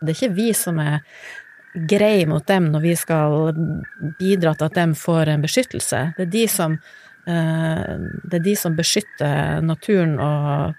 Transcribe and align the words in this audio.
Det 0.00 0.12
er 0.12 0.18
ikke 0.18 0.36
vi 0.36 0.50
som 0.56 0.80
er 0.82 1.00
greie 1.74 2.26
mot 2.26 2.46
dem 2.46 2.70
når 2.72 2.82
vi 2.82 2.96
skal 2.98 3.52
bidra 4.18 4.54
til 4.56 4.68
at 4.70 4.78
de 4.78 4.98
får 4.98 5.30
en 5.34 5.44
beskyttelse. 5.44 6.02
Det 6.16 6.26
er 6.26 6.32
de 6.32 6.44
som, 6.50 6.76
eh, 7.26 7.94
det 8.24 8.40
er 8.40 8.44
de 8.48 8.56
som 8.56 8.76
beskytter 8.76 9.62
naturen 9.62 10.18
og 10.18 10.74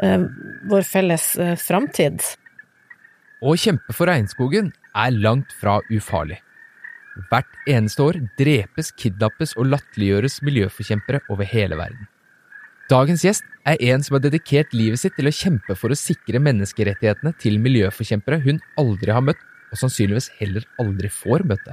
eh, 0.00 0.24
vår 0.70 0.86
felles 0.86 1.34
eh, 1.38 1.56
framtid. 1.58 2.22
Å 3.44 3.56
kjempe 3.58 3.92
for 3.92 4.08
regnskogen 4.08 4.72
er 4.94 5.10
langt 5.18 5.52
fra 5.60 5.80
ufarlig. 5.90 6.38
Hvert 7.30 7.68
eneste 7.70 8.02
år 8.02 8.18
drepes, 8.38 8.90
kidnappes 8.98 9.54
og 9.58 9.68
latterliggjøres 9.70 10.40
miljøforkjempere 10.46 11.22
over 11.30 11.46
hele 11.46 11.78
verden. 11.78 12.08
Dagens 12.90 13.22
gjest 13.24 13.46
er 13.64 13.80
en 13.88 14.02
som 14.04 14.18
har 14.18 14.22
dedikert 14.26 14.74
livet 14.76 15.00
sitt 15.00 15.14
til 15.16 15.30
å 15.30 15.32
kjempe 15.32 15.72
for 15.78 15.92
å 15.92 15.96
sikre 15.96 16.40
menneskerettighetene 16.44 17.32
til 17.40 17.56
miljøforkjempere 17.64 18.42
hun 18.44 18.60
aldri 18.80 19.14
har 19.14 19.24
møtt, 19.24 19.40
og 19.72 19.80
sannsynligvis 19.80 20.28
heller 20.36 20.66
aldri 20.82 21.08
får 21.08 21.46
møte. 21.48 21.72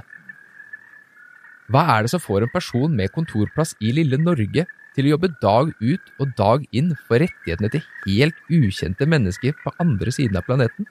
Hva 1.68 1.84
er 1.94 2.04
det 2.04 2.14
som 2.14 2.22
får 2.22 2.46
en 2.46 2.54
person 2.54 2.96
med 2.96 3.12
kontorplass 3.12 3.76
i 3.84 3.92
lille 3.92 4.16
Norge 4.20 4.64
til 4.96 5.06
å 5.06 5.12
jobbe 5.12 5.34
dag 5.44 5.70
ut 5.84 6.10
og 6.18 6.32
dag 6.38 6.64
inn 6.72 6.90
for 7.04 7.20
rettighetene 7.20 7.70
til 7.72 7.84
helt 8.06 8.40
ukjente 8.48 9.08
mennesker 9.08 9.56
på 9.60 9.72
andre 9.84 10.12
siden 10.16 10.40
av 10.40 10.48
planeten? 10.48 10.88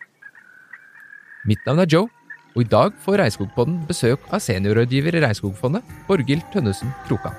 Mitt 1.50 1.66
navn 1.66 1.82
er 1.82 1.90
Joe, 1.90 2.10
og 2.54 2.62
i 2.62 2.70
dag 2.70 2.94
får 3.02 3.24
Regnskogpodden 3.24 3.82
besøk 3.90 4.30
av 4.30 4.44
seniorrådgiver 4.46 5.18
i 5.18 5.26
Regnskogfondet, 5.26 5.98
Borghild 6.06 6.46
Tønnesen 6.54 6.94
Krokan. 7.08 7.34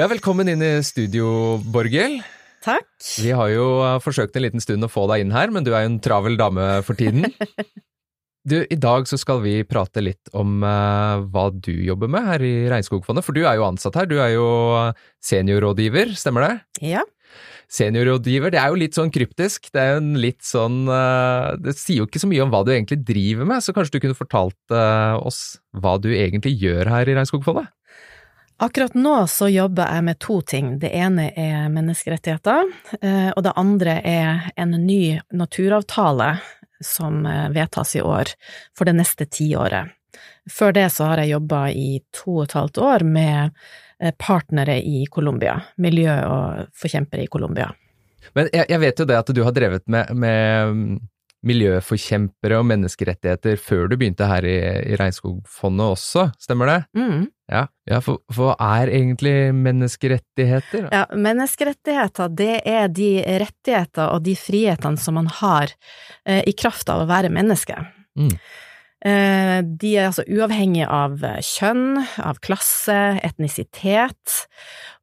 Ja, 0.00 0.06
velkommen 0.08 0.48
inn 0.48 0.62
i 0.64 0.78
studio, 0.80 1.58
Borghild. 1.60 2.22
Takk. 2.64 2.86
Vi 3.20 3.34
har 3.36 3.50
jo 3.52 3.64
uh, 3.84 3.98
forsøkt 4.00 4.32
en 4.38 4.46
liten 4.46 4.62
stund 4.64 4.86
å 4.86 4.88
få 4.88 5.02
deg 5.10 5.26
inn 5.26 5.34
her, 5.34 5.50
men 5.52 5.66
du 5.66 5.74
er 5.74 5.84
jo 5.84 5.90
en 5.90 5.98
travel 6.00 6.38
dame 6.40 6.72
for 6.86 6.96
tiden. 6.96 7.28
Du, 8.48 8.54
I 8.72 8.76
dag 8.80 9.04
så 9.04 9.18
skal 9.20 9.42
vi 9.44 9.58
prate 9.68 10.00
litt 10.00 10.30
om 10.32 10.62
uh, 10.64 11.20
hva 11.28 11.42
du 11.52 11.74
jobber 11.84 12.08
med 12.08 12.24
her 12.24 12.40
i 12.40 12.52
Regnskogfondet, 12.72 13.20
for 13.26 13.36
du 13.36 13.42
er 13.42 13.58
jo 13.58 13.66
ansatt 13.66 13.98
her. 14.00 14.08
Du 14.08 14.14
er 14.16 14.30
jo 14.32 14.46
seniorrådgiver, 15.28 16.14
stemmer 16.16 16.46
det? 16.46 16.54
Ja. 16.94 17.02
Seniorrådgiver, 17.68 18.54
det 18.54 18.62
er 18.62 18.72
jo 18.72 18.80
litt 18.80 18.96
sånn 18.96 19.12
kryptisk. 19.12 19.68
Det 19.68 19.82
er 19.82 19.92
jo 19.92 20.00
en 20.00 20.14
litt 20.24 20.40
sånn 20.40 20.88
uh, 20.88 21.52
Det 21.60 21.76
sier 21.76 22.00
jo 22.00 22.08
ikke 22.08 22.24
så 22.24 22.32
mye 22.32 22.46
om 22.46 22.56
hva 22.56 22.64
du 22.64 22.72
egentlig 22.72 23.02
driver 23.12 23.52
med, 23.52 23.60
så 23.60 23.76
kanskje 23.76 23.98
du 23.98 24.06
kunne 24.06 24.18
fortalt 24.18 24.72
uh, 24.72 25.20
oss 25.20 25.60
hva 25.76 25.98
du 26.00 26.08
egentlig 26.08 26.56
gjør 26.64 26.88
her 26.96 27.12
i 27.12 27.20
Regnskogfondet? 27.20 27.68
Akkurat 28.62 28.94
nå 28.94 29.26
så 29.26 29.48
jobber 29.48 29.88
jeg 29.88 30.04
med 30.04 30.18
to 30.20 30.40
ting. 30.44 30.74
Det 30.82 30.90
ene 30.92 31.30
er 31.32 31.70
menneskerettigheter, 31.72 32.66
og 33.32 33.40
det 33.46 33.54
andre 33.56 33.94
er 34.04 34.50
en 34.60 34.74
ny 34.84 35.16
naturavtale 35.32 36.34
som 36.84 37.24
vedtas 37.54 37.94
i 37.96 38.02
år 38.04 38.34
for 38.76 38.84
det 38.84 38.98
neste 38.98 39.24
tiåret. 39.32 39.94
Før 40.50 40.76
det 40.76 40.90
så 40.92 41.08
har 41.08 41.22
jeg 41.22 41.32
jobba 41.32 41.62
i 41.72 42.02
to 42.12 42.42
og 42.42 42.44
et 42.44 42.56
halvt 42.58 42.82
år 42.84 43.06
med 43.08 43.56
partnere 44.20 44.76
i 44.76 45.06
Colombia, 45.08 45.56
miljø- 45.76 46.20
og 46.28 46.76
forkjempere 46.76 47.24
i 47.24 47.32
Colombia. 47.32 47.70
Men 48.36 48.52
jeg, 48.52 48.68
jeg, 48.68 48.80
vet 48.80 49.00
jo 49.00 49.08
det 49.08 49.18
at 49.18 49.32
du 49.34 49.42
har 49.46 49.56
drevet 49.56 49.88
med, 49.88 50.12
med 50.12 51.00
miljøforkjempere 51.46 52.58
og 52.60 52.66
menneskerettigheter 52.68 53.60
før 53.60 53.88
du 53.88 53.96
begynte 54.00 54.28
her 54.28 54.44
i, 54.44 54.56
i 54.92 54.96
Regnskogfondet 55.00 55.94
også, 55.96 56.26
stemmer 56.42 56.70
det? 56.70 56.78
Mm. 56.98 57.28
Ja, 57.50 57.64
ja 57.90 58.00
for, 58.04 58.20
hva 58.36 58.54
er 58.78 58.92
egentlig 58.92 59.34
menneskerettigheter? 59.56 60.90
Ja, 60.92 61.04
menneskerettigheter, 61.16 62.32
det 62.36 62.60
er 62.68 62.90
de 62.92 63.12
rettigheter 63.42 64.12
og 64.12 64.24
de 64.28 64.36
frihetene 64.38 65.00
som 65.00 65.16
man 65.18 65.30
har 65.40 65.72
eh, 66.26 66.42
i 66.44 66.54
kraft 66.56 66.92
av 66.92 67.04
å 67.04 67.08
være 67.10 67.32
menneske. 67.32 67.78
Mm. 68.20 68.34
Eh, 69.00 69.58
de 69.64 69.94
er 69.96 70.10
altså 70.10 70.26
uavhengige 70.28 70.88
av 70.92 71.24
kjønn, 71.46 72.02
av 72.20 72.40
klasse, 72.44 73.00
etnisitet, 73.24 74.44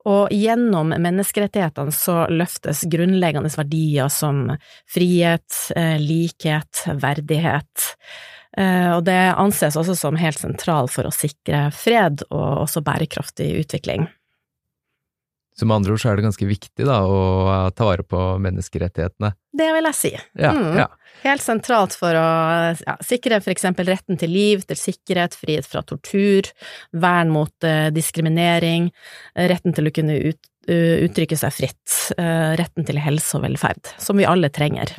og 0.07 0.33
gjennom 0.33 0.93
menneskerettighetene 0.95 1.93
så 1.95 2.21
løftes 2.31 2.85
grunnleggende 2.89 3.51
verdier 3.53 4.11
som 4.13 4.45
frihet, 4.89 5.47
eh, 5.75 5.97
likhet, 6.01 6.85
verdighet. 6.87 7.91
Og 8.57 9.03
det 9.05 9.35
anses 9.37 9.75
også 9.77 9.93
som 9.93 10.15
helt 10.17 10.39
sentral 10.41 10.87
for 10.89 11.05
å 11.05 11.13
sikre 11.13 11.67
fred 11.77 12.23
og 12.31 12.63
også 12.63 12.81
bærekraftig 12.81 13.51
utvikling. 13.59 14.07
Så 15.59 15.65
med 15.65 15.79
andre 15.79 15.95
ord 15.95 16.01
så 16.01 16.11
er 16.11 16.19
det 16.19 16.27
ganske 16.27 16.45
viktig 16.45 16.85
da 16.85 16.99
å 17.09 17.19
ta 17.73 17.87
vare 17.87 18.03
på 18.05 18.19
menneskerettighetene? 18.43 19.31
Det 19.57 19.69
vil 19.73 19.89
jeg 19.89 19.97
si. 19.97 20.11
Ja, 20.37 20.51
mm. 20.53 20.75
ja. 20.77 20.85
Helt 21.23 21.41
sentralt 21.41 21.95
for 21.97 22.13
å 22.13 22.27
ja, 22.77 22.93
sikre 23.01 23.39
for 23.41 23.55
eksempel 23.55 23.89
retten 23.89 24.19
til 24.21 24.29
liv, 24.29 24.61
til 24.69 24.77
sikkerhet, 24.77 25.33
frihet 25.33 25.65
fra 25.65 25.81
tortur, 25.81 26.45
vern 26.93 27.33
mot 27.33 27.65
uh, 27.65 27.87
diskriminering, 27.93 28.91
retten 29.49 29.73
til 29.73 29.89
å 29.89 29.95
kunne 29.97 30.19
ut, 30.29 30.39
uh, 30.69 31.01
uttrykke 31.07 31.39
seg 31.41 31.55
fritt, 31.55 31.97
uh, 32.21 32.53
retten 32.61 32.85
til 32.85 33.01
helse 33.01 33.39
og 33.39 33.47
velferd, 33.47 33.95
som 33.97 34.21
vi 34.21 34.29
alle 34.29 34.53
trenger. 34.53 34.93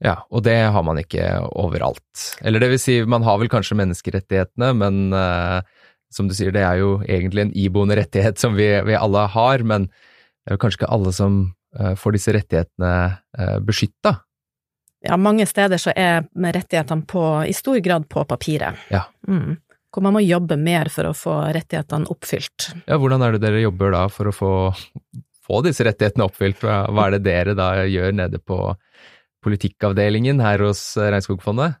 Ja, 0.00 0.22
og 0.32 0.44
det 0.48 0.56
har 0.72 0.88
man 0.88 0.96
ikke 1.00 1.28
overalt. 1.52 2.30
Eller 2.40 2.64
det 2.64 2.72
vil 2.72 2.80
si, 2.80 2.96
man 3.04 3.24
har 3.28 3.36
vel 3.40 3.52
kanskje 3.52 3.76
menneskerettighetene, 3.80 4.72
men 4.76 4.98
som 6.16 6.30
du 6.30 6.34
sier, 6.36 6.54
det 6.54 6.64
er 6.64 6.80
jo 6.80 6.96
egentlig 7.04 7.44
en 7.44 7.54
iboende 7.56 7.98
rettighet 8.00 8.40
som 8.40 8.56
vi, 8.56 8.70
vi 8.88 8.96
alle 8.96 9.26
har, 9.34 9.64
men 9.68 9.90
det 9.90 10.54
er 10.54 10.56
jo 10.56 10.62
kanskje 10.64 10.82
ikke 10.82 10.94
alle 10.96 11.12
som 11.12 11.42
får 12.00 12.14
disse 12.16 12.32
rettighetene 12.32 13.60
beskytta 13.66 14.14
ja, 15.06 15.16
mange 15.16 15.46
steder 15.46 15.80
så 15.80 15.92
er 15.96 16.24
rettighetene 16.34 17.06
på, 17.08 17.22
i 17.46 17.54
stor 17.56 17.78
grad 17.84 18.08
på 18.08 18.24
papiret. 18.28 18.86
Ja. 18.92 19.04
Mm. 19.28 19.56
Hvor 19.92 20.04
man 20.04 20.16
må 20.16 20.22
jobbe 20.24 20.58
mer 20.60 20.90
for 20.92 21.08
å 21.08 21.14
få 21.16 21.36
rettighetene 21.56 22.10
oppfylt. 22.12 22.70
Ja, 22.84 22.98
hvordan 23.00 23.24
er 23.24 23.36
det 23.36 23.44
dere 23.46 23.62
jobber 23.62 23.94
da 23.94 24.02
for 24.12 24.28
å 24.28 24.34
få, 24.34 24.52
få 25.46 25.62
disse 25.64 25.86
rettighetene 25.86 26.26
oppfylt? 26.26 26.60
Hva 26.64 27.06
er 27.06 27.16
det 27.16 27.24
dere 27.24 27.56
da 27.56 27.70
gjør 27.88 28.18
nede 28.18 28.42
på 28.42 28.60
politikkavdelingen 29.46 30.42
her 30.42 30.66
hos 30.66 30.82
Regnskogfondet? 30.98 31.78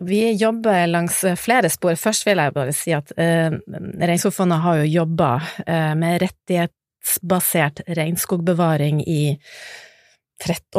Vi 0.00 0.22
jobber 0.40 0.86
langs 0.86 1.20
flere 1.40 1.70
spor. 1.72 1.96
Først 2.00 2.26
vil 2.26 2.40
jeg 2.40 2.54
bare 2.56 2.74
si 2.76 2.94
at 2.96 3.12
eh, 3.20 3.52
Regnskogfondet 4.00 4.62
har 4.64 4.80
jo 4.80 4.90
jobba 5.00 5.30
eh, 5.66 5.92
med 5.98 6.20
rettighetsbasert 6.24 7.84
regnskogbevaring 7.88 9.04
i 9.06 9.22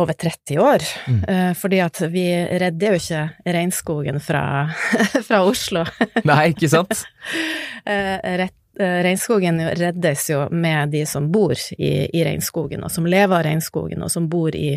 over 0.02 0.18
30 0.18 0.58
år. 0.58 0.84
Mm. 1.06 1.54
Fordi 1.54 1.80
at 1.86 2.00
vi 2.10 2.24
redder 2.34 2.96
jo 2.96 2.98
ikke 2.98 3.52
regnskogen 3.54 4.18
fra, 4.18 4.42
fra 5.28 5.44
Oslo. 5.46 5.84
Nei, 6.26 6.48
ikke 6.56 6.72
sant? 6.72 7.04
Rett 8.42 8.61
regnskogen 8.82 9.60
reddes 9.78 10.30
jo 10.30 10.46
med 10.52 10.92
de 10.94 11.06
som 11.06 11.30
bor 11.32 11.54
i, 11.78 11.92
i, 12.06 12.24
regnskogen, 12.26 12.84
og 12.84 12.92
som 12.92 13.08
lever 13.10 13.38
av 13.38 13.46
regnskogen, 13.46 14.02
og 14.04 14.12
som 14.12 14.28
bor 14.32 14.56
i, 14.56 14.74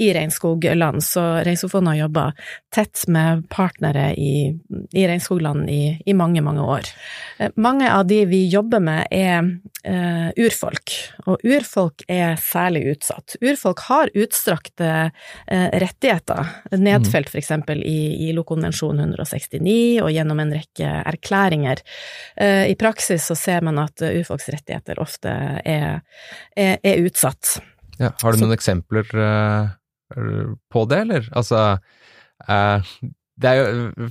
i 0.00 0.12
regnskogland. 0.14 1.04
Så 1.04 1.24
Regnskogfondet 1.44 1.94
har 1.94 2.00
jobba 2.04 2.26
tett 2.74 3.04
med 3.08 3.46
partnere 3.50 4.12
i, 4.14 4.50
i 4.92 5.06
regnskogland 5.08 5.70
i, 5.70 5.82
i, 6.06 6.14
mange, 6.14 6.42
mange 6.42 6.62
år. 6.62 6.90
Mange 7.56 7.90
av 7.92 8.06
de 8.06 8.22
vi 8.30 8.44
jobber 8.52 8.82
med, 8.84 9.06
er 9.10 9.42
uh, 9.86 10.28
urfolk, 10.38 10.94
og 11.26 11.44
urfolk 11.46 12.04
er 12.10 12.36
særlig 12.40 12.84
utsatt. 12.94 13.36
Urfolk 13.42 13.84
har 13.88 14.12
utstrakte 14.14 14.90
uh, 15.10 15.68
rettigheter, 15.82 16.52
nedfelt 16.78 17.34
eksempel 17.38 17.82
i 17.86 18.28
ILO-konvensjon 18.28 19.00
169 19.00 20.00
og 20.04 20.12
gjennom 20.14 20.42
en 20.42 20.54
rekke 20.58 20.90
erklæringer. 21.10 21.82
Uh, 22.40 22.66
I 22.70 22.76
praksis 22.78 23.26
så 23.30 23.38
ser 23.40 23.64
man 23.66 23.80
at 23.82 24.02
urfolks 24.04 24.50
rettigheter 24.52 25.00
ofte 25.02 25.32
er, 25.64 26.00
er, 26.56 26.76
er 26.84 27.06
utsatt. 27.06 27.56
Ja, 28.00 28.12
har 28.22 28.32
du 28.32 28.42
noen 28.42 28.54
så, 28.54 28.58
eksempler 28.58 29.08
på 30.72 30.84
det, 30.90 31.00
eller? 31.04 31.26
Altså, 31.36 31.78
det 33.40 33.50
er 33.50 33.58
jo 33.60 34.08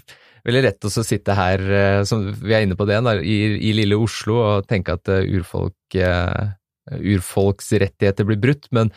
veldig 0.48 0.64
rett 0.66 0.88
å 0.88 0.92
sitte 0.94 1.36
her, 1.38 1.64
som 2.08 2.28
vi 2.31 2.56
er 2.56 2.66
inne 2.66 2.78
på 2.80 2.88
det, 2.90 3.00
i, 3.26 3.38
i, 3.70 3.74
lille 3.76 3.98
Oslo 4.00 4.38
og 4.40 4.70
tenke 4.70 4.96
at 4.96 5.10
urfolk, 5.10 5.98
urfolks 7.00 7.74
rettigheter 7.81 8.30
blir 8.30 8.40
brutt, 8.42 8.70
men 8.76 8.94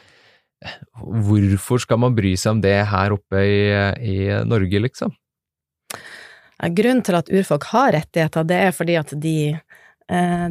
hvorfor 0.94 1.82
skal 1.82 2.00
man 2.04 2.14
bry 2.14 2.36
seg 2.38 2.56
om 2.56 2.62
det 2.62 2.76
her 2.92 3.16
oppe 3.16 3.42
i, 3.42 3.58
i 3.98 4.16
Norge, 4.46 4.84
liksom? 4.86 5.16
Grunnen 6.62 7.02
til 7.02 7.18
at 7.18 7.30
urfolk 7.32 7.64
har 7.72 7.90
rettigheter, 7.96 8.46
det 8.46 8.58
er 8.68 8.74
fordi 8.76 8.94
at 9.00 9.10
de 9.18 9.36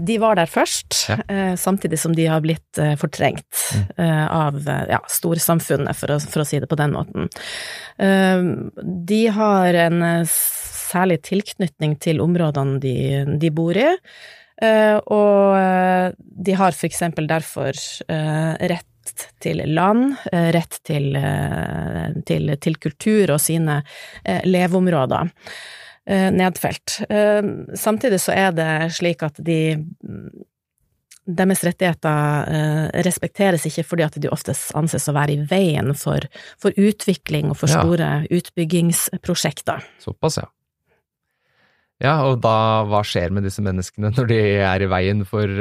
de 0.01 0.15
var 0.21 0.37
der 0.39 0.49
først, 0.49 0.95
ja. 1.09 1.17
samtidig 1.59 1.99
som 2.01 2.15
de 2.17 2.25
har 2.29 2.41
blitt 2.43 2.79
fortrengt 2.97 3.63
mm. 3.97 4.01
av 4.33 4.57
ja, 4.89 4.99
storsamfunnet, 5.11 5.97
for 5.97 6.15
å, 6.15 6.19
for 6.23 6.43
å, 6.43 6.47
si 6.47 6.59
det 6.61 6.69
på 6.71 6.79
den 6.79 6.95
måten. 6.95 7.29
De 9.11 9.21
har 9.35 9.79
en 9.85 9.99
særlig 10.91 11.21
tilknytning 11.27 11.97
til 12.01 12.21
områdene 12.23 12.79
de, 12.83 12.95
de 13.41 13.51
bor 13.53 13.77
i. 13.77 13.89
Eh, 14.61 14.97
og 14.97 15.57
eh, 15.57 16.07
de 16.17 16.55
har 16.57 16.77
for 16.77 16.89
eksempel 16.89 17.29
derfor 17.29 17.77
rett 18.11 18.87
til 19.41 19.63
land, 19.73 20.13
rett 20.31 20.77
til, 20.85 21.15
til, 22.27 22.51
til 22.61 22.75
kultur 22.77 23.33
og 23.33 23.41
sine 23.41 23.79
leveområder 24.45 25.31
nedfelt. 26.09 26.95
Samtidig 27.77 28.17
så 28.23 28.33
er 28.33 28.55
det 28.57 28.71
slik 28.95 29.21
at 29.23 29.37
de 29.45 29.59
deres 31.25 31.63
rettigheter 31.65 32.47
eh, 32.49 32.87
respekteres 33.05 33.65
ikke 33.69 33.85
fordi 33.85 34.05
at 34.05 34.17
de 34.21 34.31
oftest 34.33 34.73
anses 34.77 35.07
å 35.09 35.15
være 35.15 35.35
i 35.35 35.43
veien 35.49 35.93
for, 35.97 36.25
for 36.61 36.73
utvikling 36.77 37.51
og 37.51 37.59
for 37.61 37.71
store 37.71 38.09
ja. 38.25 38.39
utbyggingsprosjekter. 38.39 39.85
Såpass, 40.01 40.41
ja. 40.41 40.49
Ja, 42.01 42.15
og 42.25 42.39
da, 42.41 42.81
hva 42.89 43.03
skjer 43.05 43.29
med 43.29 43.45
disse 43.45 43.61
menneskene 43.61 44.09
når 44.15 44.29
de 44.31 44.37
er 44.65 44.81
i 44.81 44.89
veien 44.89 45.21
for, 45.29 45.51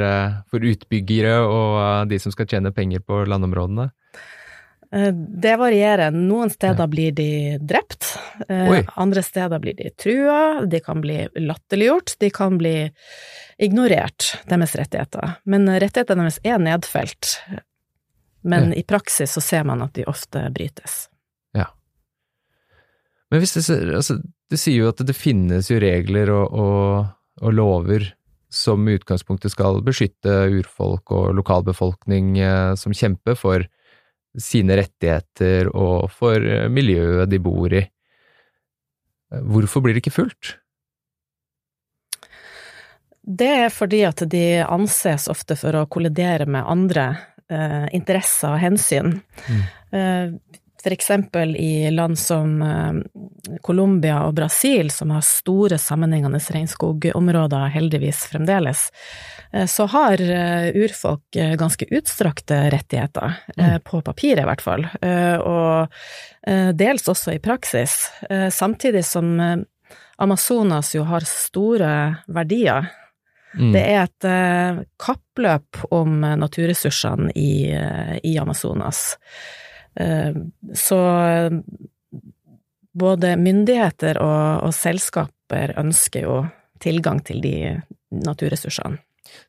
for 0.49 0.65
utbyggere 0.65 1.35
og 1.45 2.09
de 2.09 2.17
som 2.23 2.33
skal 2.33 2.49
tjene 2.49 2.73
penger 2.73 3.05
på 3.05 3.27
landområdene? 3.29 3.91
Eh, 4.93 5.13
det 5.15 5.57
varierer. 5.57 6.11
Noen 6.11 6.51
steder 6.51 6.87
blir 6.91 7.13
de 7.15 7.59
drept, 7.63 8.17
Oi. 8.49 8.83
andre 8.99 9.23
steder 9.23 9.63
blir 9.63 9.77
de 9.79 9.91
trua, 9.95 10.65
de 10.67 10.81
kan 10.83 11.01
bli 11.01 11.29
latterliggjort, 11.37 12.17
de 12.19 12.31
kan 12.35 12.59
bli 12.59 12.75
ignorert, 13.59 14.33
deres 14.51 14.75
rettigheter. 14.75 15.37
Men 15.45 15.69
rettighetene 15.71 16.27
deres 16.27 16.41
er 16.43 16.59
nedfelt, 16.59 17.37
men 18.43 18.73
ja. 18.73 18.81
i 18.81 18.83
praksis 18.83 19.37
så 19.37 19.45
ser 19.45 19.65
man 19.69 19.85
at 19.87 19.95
de 19.95 20.09
ofte 20.11 20.43
brytes. 20.51 21.05
Ja. 21.55 21.69
Men 23.31 23.45
hvis 23.45 23.55
det, 23.55 23.79
altså, 23.95 24.19
du 24.51 24.59
sier 24.59 24.83
jo 24.83 24.91
at 24.91 25.03
det 25.07 25.15
finnes 25.15 25.71
jo 25.71 25.79
regler 25.79 26.33
og, 26.35 26.51
og, 26.51 27.13
og 27.45 27.55
lover 27.55 28.11
som 28.51 28.89
i 28.91 28.97
utgangspunktet 28.99 29.53
skal 29.55 29.79
beskytte 29.87 30.33
urfolk 30.51 31.13
og 31.15 31.37
lokalbefolkning 31.39 32.41
eh, 32.43 32.73
som 32.75 32.91
kjemper 32.97 33.39
for 33.39 33.63
sine 34.39 34.77
rettigheter 34.79 35.71
og 35.75 36.11
for 36.15 36.45
miljøet 36.71 37.31
de 37.31 37.41
bor 37.43 37.73
i. 37.75 37.83
Hvorfor 39.31 39.83
blir 39.83 39.95
det 39.95 40.05
ikke 40.05 40.15
fulgt? 40.15 40.57
Det 43.21 43.51
er 43.67 43.69
fordi 43.73 44.03
at 44.09 44.23
de 44.31 44.45
anses 44.65 45.29
ofte 45.31 45.57
for 45.59 45.77
å 45.77 45.87
kollidere 45.93 46.47
med 46.51 46.67
andre 46.67 47.07
eh, 47.53 47.87
interesser 47.97 48.55
og 48.55 48.63
hensyn. 48.63 49.13
Mm. 49.47 49.61
Eh, 49.99 50.33
for 50.83 50.93
eksempel 50.93 51.57
i 51.57 51.91
land 51.91 52.19
som 52.19 52.63
eh, 52.63 52.93
Colombia 53.63 54.23
og 54.25 54.35
Brasil, 54.35 54.91
som 54.91 55.11
har 55.11 55.25
store 55.27 55.79
sammenhengende 55.79 56.41
regnskogområder, 56.41 57.67
heldigvis 57.75 58.25
fremdeles, 58.33 58.87
eh, 59.53 59.67
så 59.67 59.87
har 59.93 60.21
eh, 60.21 60.71
urfolk 60.75 61.37
ganske 61.59 61.87
utstrakte 61.91 62.63
rettigheter, 62.71 63.35
mm. 63.57 63.81
på 63.85 64.01
papiret 64.03 64.43
i 64.43 64.49
hvert 64.49 64.63
fall, 64.65 64.85
og 65.45 66.01
dels 66.77 67.09
også 67.09 67.35
i 67.35 67.41
praksis. 67.43 67.95
Samtidig 68.53 69.03
som 69.07 69.33
Amazonas 70.19 70.95
jo 70.95 71.05
har 71.09 71.27
store 71.29 71.93
verdier 72.27 72.91
Mm. 73.51 73.73
Det 73.75 73.81
er 73.83 74.05
et 74.05 74.85
kappløp 75.03 75.81
om 75.91 76.21
naturressursene 76.39 77.33
i, 77.35 77.67
i 78.23 78.37
Amazonas. 78.39 79.01
Uh, 79.99 80.47
så 80.77 81.01
både 82.95 83.35
myndigheter 83.39 84.19
og, 84.23 84.67
og, 84.67 84.75
selskaper 84.75 85.75
ønsker 85.81 86.27
jo 86.27 86.41
tilgang 86.83 87.23
til 87.27 87.41
de 87.43 87.55
naturressursene. 88.11 88.99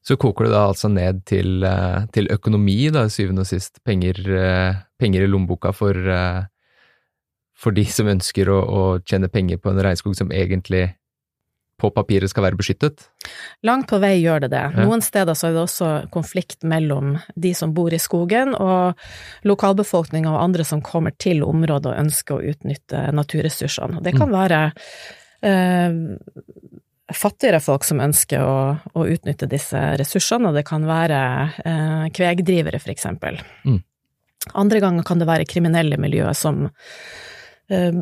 Så 0.05 0.17
koker 0.19 0.45
det 0.45 0.53
da 0.53 0.65
altså 0.69 0.91
ned 0.93 1.23
til, 1.25 1.65
til 2.13 2.27
økonomi, 2.29 2.91
da, 2.93 3.07
syvende 3.09 3.41
og 3.41 3.49
sist. 3.49 3.79
Penger, 3.87 4.19
penger 5.01 5.25
i 5.25 5.29
lommeboka 5.29 5.71
for, 5.73 5.97
for 7.57 7.73
de 7.73 7.85
som 7.89 8.11
ønsker 8.11 8.51
å, 8.53 8.59
å 8.61 8.83
tjene 9.01 9.31
penger 9.31 9.57
på 9.57 9.71
en 9.71 9.81
regnskog 9.81 10.13
som 10.19 10.29
egentlig 10.29 10.91
på 11.81 11.89
papiret 11.93 12.31
skal 12.31 12.45
være 12.45 12.59
beskyttet? 12.59 13.07
Langt 13.67 13.89
på 13.89 13.99
vei 14.01 14.13
gjør 14.19 14.45
det 14.45 14.51
det. 14.53 14.63
Noen 14.77 15.03
steder 15.05 15.37
så 15.37 15.49
er 15.49 15.55
det 15.55 15.63
også 15.65 15.89
konflikt 16.13 16.61
mellom 16.67 17.15
de 17.35 17.53
som 17.57 17.73
bor 17.75 17.93
i 17.93 18.01
skogen 18.01 18.53
og 18.55 18.99
lokalbefolkninga 19.49 20.31
og 20.31 20.43
andre 20.43 20.67
som 20.67 20.83
kommer 20.85 21.15
til 21.17 21.43
området 21.47 21.91
og 21.91 22.03
ønsker 22.05 22.37
å 22.37 22.53
utnytte 22.53 23.07
naturressursene. 23.17 24.03
Det 24.05 24.15
kan 24.17 24.29
mm. 24.29 24.37
være 24.37 24.61
eh, 25.49 25.99
fattigere 27.13 27.59
folk 27.63 27.85
som 27.87 28.01
ønsker 28.03 28.43
å, 28.43 28.57
å, 28.93 29.05
utnytte 29.05 29.49
disse 29.51 29.79
ressursene, 29.99 30.49
og 30.49 30.57
det 30.57 30.65
kan 30.67 30.85
være 30.87 31.21
eh, 31.65 32.05
kvegdrivere, 32.15 32.79
for 32.81 32.93
eksempel. 32.93 33.39
Mm. 33.65 33.81
Andre 34.57 34.81
ganger 34.83 35.05
kan 35.07 35.21
det 35.21 35.29
være 35.29 35.47
kriminelle 35.49 35.99
miljøer 36.01 36.37
som 36.37 36.65
eh, 37.69 38.01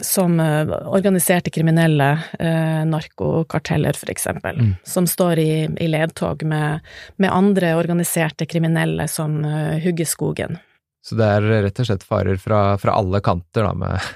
som 0.00 0.40
eh, 0.40 0.68
organiserte 0.86 1.50
kriminelle, 1.50 2.10
eh, 2.38 2.84
narkokarteller 2.84 3.96
eksempel, 4.08 4.58
mm. 4.60 4.74
som 4.84 5.06
står 5.06 5.38
i, 5.38 5.52
i 5.80 5.88
ledtog 5.88 6.42
med, 6.42 6.80
med, 7.16 7.30
andre 7.30 7.74
organiserte 7.76 8.46
kriminelle 8.46 9.06
som 9.08 9.44
uh, 9.44 9.78
hugger 9.78 10.08
skogen. 10.08 10.58
Så 11.02 11.14
det 11.18 11.28
er 11.36 11.46
rett 11.66 11.78
og 11.82 11.88
slett 11.88 12.06
farer 12.06 12.40
fra, 12.42 12.78
fra 12.78 12.96
alle 12.98 13.20
kanter, 13.22 13.66
da, 13.66 13.74
med 13.74 14.10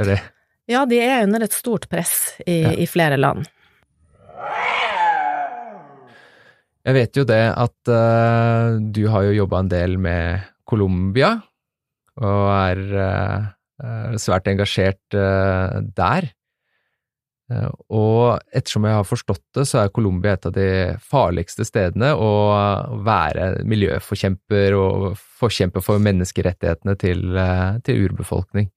eller? 0.00 0.20
Ja, 0.70 0.84
de 0.88 1.00
er 1.04 1.24
under 1.24 1.44
et 1.44 1.56
stort 1.56 1.88
press 1.92 2.36
i, 2.46 2.62
ja. 2.62 2.72
i 2.72 2.86
flere 2.88 3.18
land. 3.20 3.48
Jeg 6.82 6.96
vet 6.96 7.16
jo 7.16 7.24
det 7.28 7.42
at 7.52 7.90
uh, 7.92 8.78
du 8.80 9.04
har 9.12 9.28
jo 9.28 9.36
jobba 9.42 9.62
en 9.62 9.72
del 9.72 9.98
med 10.02 10.48
Colombia, 10.68 11.36
og 12.20 12.46
er 12.52 12.80
uh, 12.92 13.50
svært 14.20 14.48
engasjert 14.50 15.16
eh, 15.16 15.78
der. 15.96 16.28
Eh, 17.52 17.70
og 17.92 18.42
ettersom 18.54 18.86
jeg 18.88 18.98
har 18.98 19.08
forstått 19.08 19.44
det, 19.58 19.66
så 19.68 19.82
er 19.82 19.94
Colombia 19.94 20.36
et 20.36 20.46
av 20.48 20.54
de 20.56 20.68
farligste 21.02 21.66
stedene 21.68 22.12
å 22.14 22.32
være 23.06 23.64
miljøforkjemper 23.68 24.78
og 24.78 25.08
forkjemper 25.42 25.84
for 25.84 26.02
menneskerettighetene 26.02 26.96
til, 27.00 27.24
til 27.86 28.06
urbefolkning. 28.08 28.70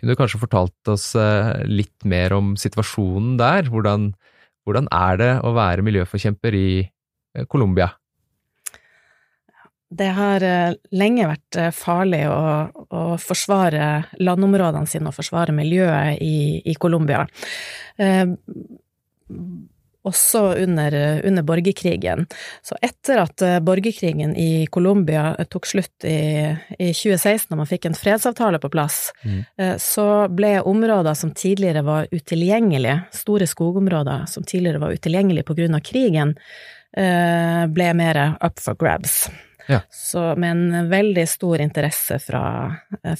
Kunne 0.00 0.14
du 0.14 0.16
kanskje 0.16 0.40
fortalt 0.40 0.88
oss 0.88 1.10
litt 1.68 2.06
mer 2.08 2.32
om 2.32 2.54
situasjonen 2.56 3.34
der? 3.40 3.68
Hvordan, 3.68 4.14
hvordan 4.64 4.88
er 4.96 5.20
det 5.20 5.32
å 5.44 5.52
være 5.52 5.84
miljøforkjemper 5.84 6.56
i 6.56 6.70
Colombia? 7.52 7.90
Det 9.90 10.12
har 10.14 10.44
eh, 10.46 10.76
lenge 10.94 11.26
vært 11.26 11.56
eh, 11.58 11.72
farlig 11.74 12.22
å, 12.30 12.42
å 12.94 13.02
forsvare 13.18 13.88
landområdene 14.22 14.86
sine 14.86 15.10
og 15.10 15.16
forsvare 15.16 15.54
miljøet 15.56 16.20
i, 16.22 16.60
i 16.62 16.76
Colombia. 16.78 17.24
Eh, 17.98 18.22
også 20.06 20.44
under, 20.62 20.94
under, 21.26 21.44
borgerkrigen. 21.44 22.22
Så 22.62 22.78
etter 22.86 23.24
at 23.24 23.42
eh, 23.42 23.58
borgerkrigen 23.66 24.36
i 24.38 24.68
Colombia 24.70 25.34
tok 25.50 25.66
slutt 25.72 26.06
i, 26.06 26.54
i 26.78 26.92
2016, 26.94 27.50
og 27.50 27.58
man 27.64 27.72
fikk 27.74 27.90
en 27.90 27.98
fredsavtale 27.98 28.62
på 28.62 28.70
plass, 28.70 29.02
mm. 29.26 29.42
så 29.82 30.08
ble 30.30 30.54
områder 30.70 31.18
som 31.18 31.34
tidligere 31.34 31.82
var 31.84 32.08
utilgjengelige, 32.14 33.10
store 33.24 33.50
skogområder 33.50 34.30
som 34.30 34.46
tidligere 34.46 34.86
var 34.86 34.94
utilgjengelige 34.94 35.68
av 35.74 35.84
krigen, 35.84 36.34
ble 36.90 37.92
mer 37.94 38.24
up 38.40 38.58
for 38.58 38.78
grabs. 38.78 39.24
Ja. 39.68 39.80
Så 39.90 40.22
med 40.36 40.50
en 40.50 40.90
veldig 40.90 41.28
stor 41.28 41.60
interesse 41.60 42.18
fra, 42.22 42.42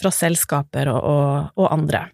fra 0.01 0.11
selskaper 0.15 0.91
og, 0.93 1.01
og, 1.05 1.31
og, 1.57 1.73
andre. 1.73 2.07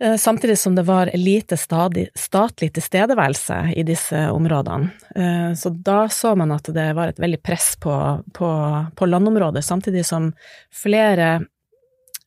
Eh, 0.00 0.16
samtidig 0.16 0.58
som 0.58 0.74
det 0.74 0.82
var 0.82 1.10
lite 1.14 1.56
statlig 1.56 2.72
tilstedeværelse 2.74 3.72
i 3.76 3.82
disse 3.82 4.28
områdene. 4.30 4.90
Eh, 5.14 5.52
så 5.58 5.70
da 5.70 6.08
så 6.08 6.34
man 6.38 6.52
at 6.54 6.70
det 6.74 6.92
var 6.94 7.10
et 7.10 7.18
veldig 7.18 7.42
press 7.42 7.74
på, 7.80 7.94
på, 8.34 8.50
på 8.94 9.06
landområdet, 9.06 9.64
samtidig 9.64 10.06
som 10.06 10.32
flere 10.70 11.40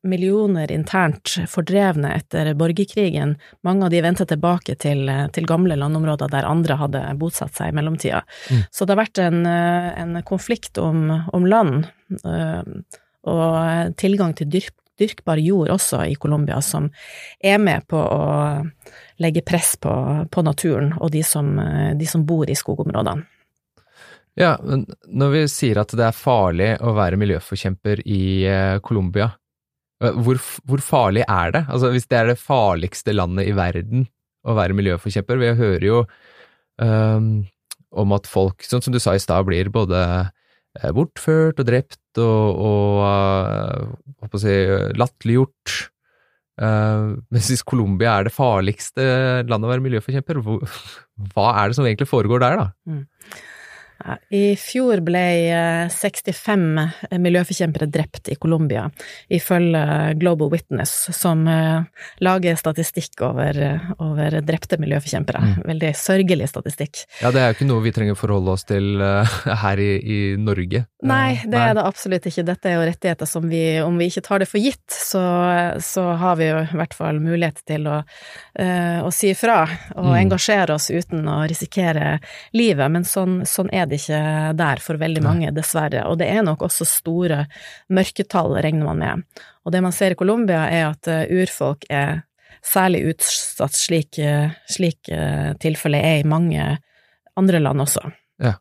millioner 0.04 0.72
internt 0.72 1.36
fordrevne 1.50 2.14
etter 2.16 2.54
borgerkrigen. 2.58 3.36
Mange 3.62 3.86
av 3.86 3.94
de 3.94 4.02
vendte 4.02 4.26
tilbake 4.26 4.76
til, 4.82 5.10
til, 5.34 5.48
gamle 5.50 5.78
landområder 5.78 6.32
der 6.32 6.48
andre 6.50 6.78
hadde 6.80 7.04
bosatt 7.22 7.56
seg 7.58 7.72
i 7.72 7.78
mellomtida. 7.78 8.24
Mm. 8.50 8.64
Så 8.72 8.86
det 8.86 8.96
har 8.96 9.02
vært 9.04 9.22
en, 9.22 9.42
en 9.46 10.22
konflikt 10.28 10.82
om, 10.82 11.10
om, 11.34 11.46
land, 11.46 11.90
øh, 12.26 12.72
og 13.30 13.98
tilgang 14.02 14.34
til 14.38 14.50
dyrk, 14.50 14.74
dyrkbar 15.02 15.42
jord 15.42 15.70
også 15.74 16.04
i 16.10 16.16
Colombia, 16.22 16.60
som 16.66 16.90
er 17.38 17.62
med 17.62 17.86
på 17.90 17.98
å 17.98 18.24
legge 19.22 19.46
press 19.46 19.76
på, 19.82 19.94
på 20.30 20.46
naturen 20.46 20.96
og 21.00 21.14
de 21.14 21.22
som, 21.26 21.54
de 21.98 22.10
som 22.10 22.26
bor 22.26 22.50
i 22.50 22.58
skogområdene. 22.58 23.26
Ja, 24.40 24.56
men 24.64 24.86
når 25.12 25.34
vi 25.34 25.42
sier 25.52 25.82
at 25.82 25.92
det 25.98 26.06
er 26.08 26.16
farlig 26.16 26.70
å 26.80 26.94
være 26.96 27.20
miljøforkjemper 27.20 28.04
i 28.08 28.22
eh, 28.48 28.78
Colombia, 28.84 29.28
Hvor, 30.02 30.40
hvor, 30.66 30.82
farlig 30.82 31.24
er 31.30 31.54
det? 31.54 31.62
Altså, 31.70 31.92
hvis 31.94 32.08
det 32.10 32.18
er 32.18 32.32
det 32.32 32.42
farligste 32.42 33.14
landet 33.14 33.52
i 33.52 33.56
verden 33.58 34.08
å 34.42 34.56
være 34.58 34.74
miljøforkjemper 34.74 35.38
Vi 35.38 35.52
hører 35.60 35.86
jo 35.86 36.00
um, 36.82 37.44
om 37.92 38.16
at 38.16 38.30
folk, 38.30 38.66
sånn 38.66 38.82
som 38.82 38.96
du 38.96 39.00
sa 39.04 39.14
i 39.14 39.22
stad, 39.22 39.46
blir 39.46 39.70
både 39.74 40.00
eh, 40.00 40.92
bortført 40.96 41.60
og 41.60 41.68
drept 41.68 42.22
og, 42.24 42.62
og 42.64 43.02
uh, 44.24 44.38
si, 44.40 44.56
latterliggjort. 44.96 45.76
Uh, 46.62 47.20
mens 47.34 47.50
hvis 47.52 47.66
Colombia 47.68 48.16
er 48.16 48.30
det 48.30 48.34
farligste 48.36 49.04
landet 49.44 49.68
å 49.68 49.74
være 49.74 49.86
miljøforkjemper, 49.90 50.40
hva 51.36 51.48
er 51.60 51.70
det 51.70 51.78
som 51.78 51.90
egentlig 51.90 52.10
foregår 52.10 52.46
der, 52.46 52.62
da? 52.62 52.68
Mm. 52.88 53.04
I 54.30 54.56
fjor 54.60 55.02
ble 55.06 55.24
65 55.92 56.80
eh, 56.82 57.18
miljøforkjempere 57.22 57.88
drept 57.92 58.32
i 58.32 58.36
Colombia, 58.40 58.88
ifølge 59.30 60.14
Global 60.20 60.52
Witness, 60.52 60.94
som 61.16 61.44
eh, 61.48 61.84
lager 62.24 62.60
statistikk 62.60 63.22
over, 63.26 63.58
over 64.00 64.40
drepte 64.46 64.80
miljøforkjempere. 64.82 65.44
Mm. 65.44 65.56
Veldig 65.72 65.92
sørgelig 65.98 66.50
statistikk. 66.52 67.04
Ja, 67.22 67.34
det 67.34 67.42
er 67.44 67.52
jo 67.52 67.60
ikke 67.60 67.70
noe 67.70 67.86
vi 67.86 67.94
trenger 67.96 68.18
å 68.18 68.22
forholde 68.22 68.56
oss 68.56 68.68
til 68.70 69.02
eh, 69.04 69.38
her 69.66 69.82
i, 69.82 69.92
i 70.00 70.20
Norge. 70.40 70.86
Nei, 71.02 71.42
det 71.44 71.56
Nei. 71.56 71.68
er 71.70 71.78
det 71.78 71.86
absolutt 71.86 72.28
ikke. 72.30 72.46
Dette 72.48 72.72
er 72.72 72.78
jo 72.78 72.88
rettigheter 72.90 73.30
som 73.30 73.48
vi, 73.50 73.64
om 73.84 73.98
vi 74.00 74.10
ikke 74.12 74.26
tar 74.26 74.44
det 74.44 74.50
for 74.52 74.62
gitt, 74.62 74.86
så, 74.94 75.24
så 75.82 76.08
har 76.22 76.38
vi 76.40 76.52
jo 76.52 76.62
i 76.62 76.78
hvert 76.78 76.96
fall 76.98 77.22
mulighet 77.24 77.64
til 77.68 77.88
å, 77.90 78.02
å 79.02 79.10
si 79.16 79.32
ifra 79.34 79.64
og 79.96 80.12
mm. 80.12 80.18
engasjere 80.20 80.76
oss 80.76 80.92
uten 80.94 81.26
å 81.30 81.42
risikere 81.50 82.20
livet, 82.54 82.86
men 82.94 83.06
sånn, 83.08 83.42
sånn 83.50 83.72
er 83.74 83.88
det 83.90 83.91
det 83.92 84.00
ikke 84.02 84.22
der 84.58 84.82
for 84.84 85.00
veldig 85.02 85.22
mange, 85.26 85.54
dessverre. 85.56 86.06
Og 86.10 86.18
det 86.22 86.30
er 86.32 86.44
nok 86.46 86.64
også 86.68 86.88
store 86.88 87.44
mørketall, 87.94 88.56
regner 88.64 88.88
man 88.88 89.02
med. 89.02 89.44
Og 89.66 89.76
det 89.76 89.84
man 89.84 89.96
ser 89.96 90.16
i 90.16 90.20
Colombia, 90.20 90.64
er 90.72 90.88
at 90.94 91.12
eh, 91.12 91.28
urfolk 91.42 91.86
er 91.92 92.24
særlig 92.66 93.04
utsatt, 93.12 93.76
slik, 93.78 94.20
eh, 94.22 94.54
slik 94.70 95.12
eh, 95.12 95.54
tilfellet 95.62 96.08
er 96.08 96.22
i 96.22 96.28
mange 96.28 96.66
andre 97.40 97.62
land 97.62 97.84
også. 97.84 98.04
Ja. 98.42 98.56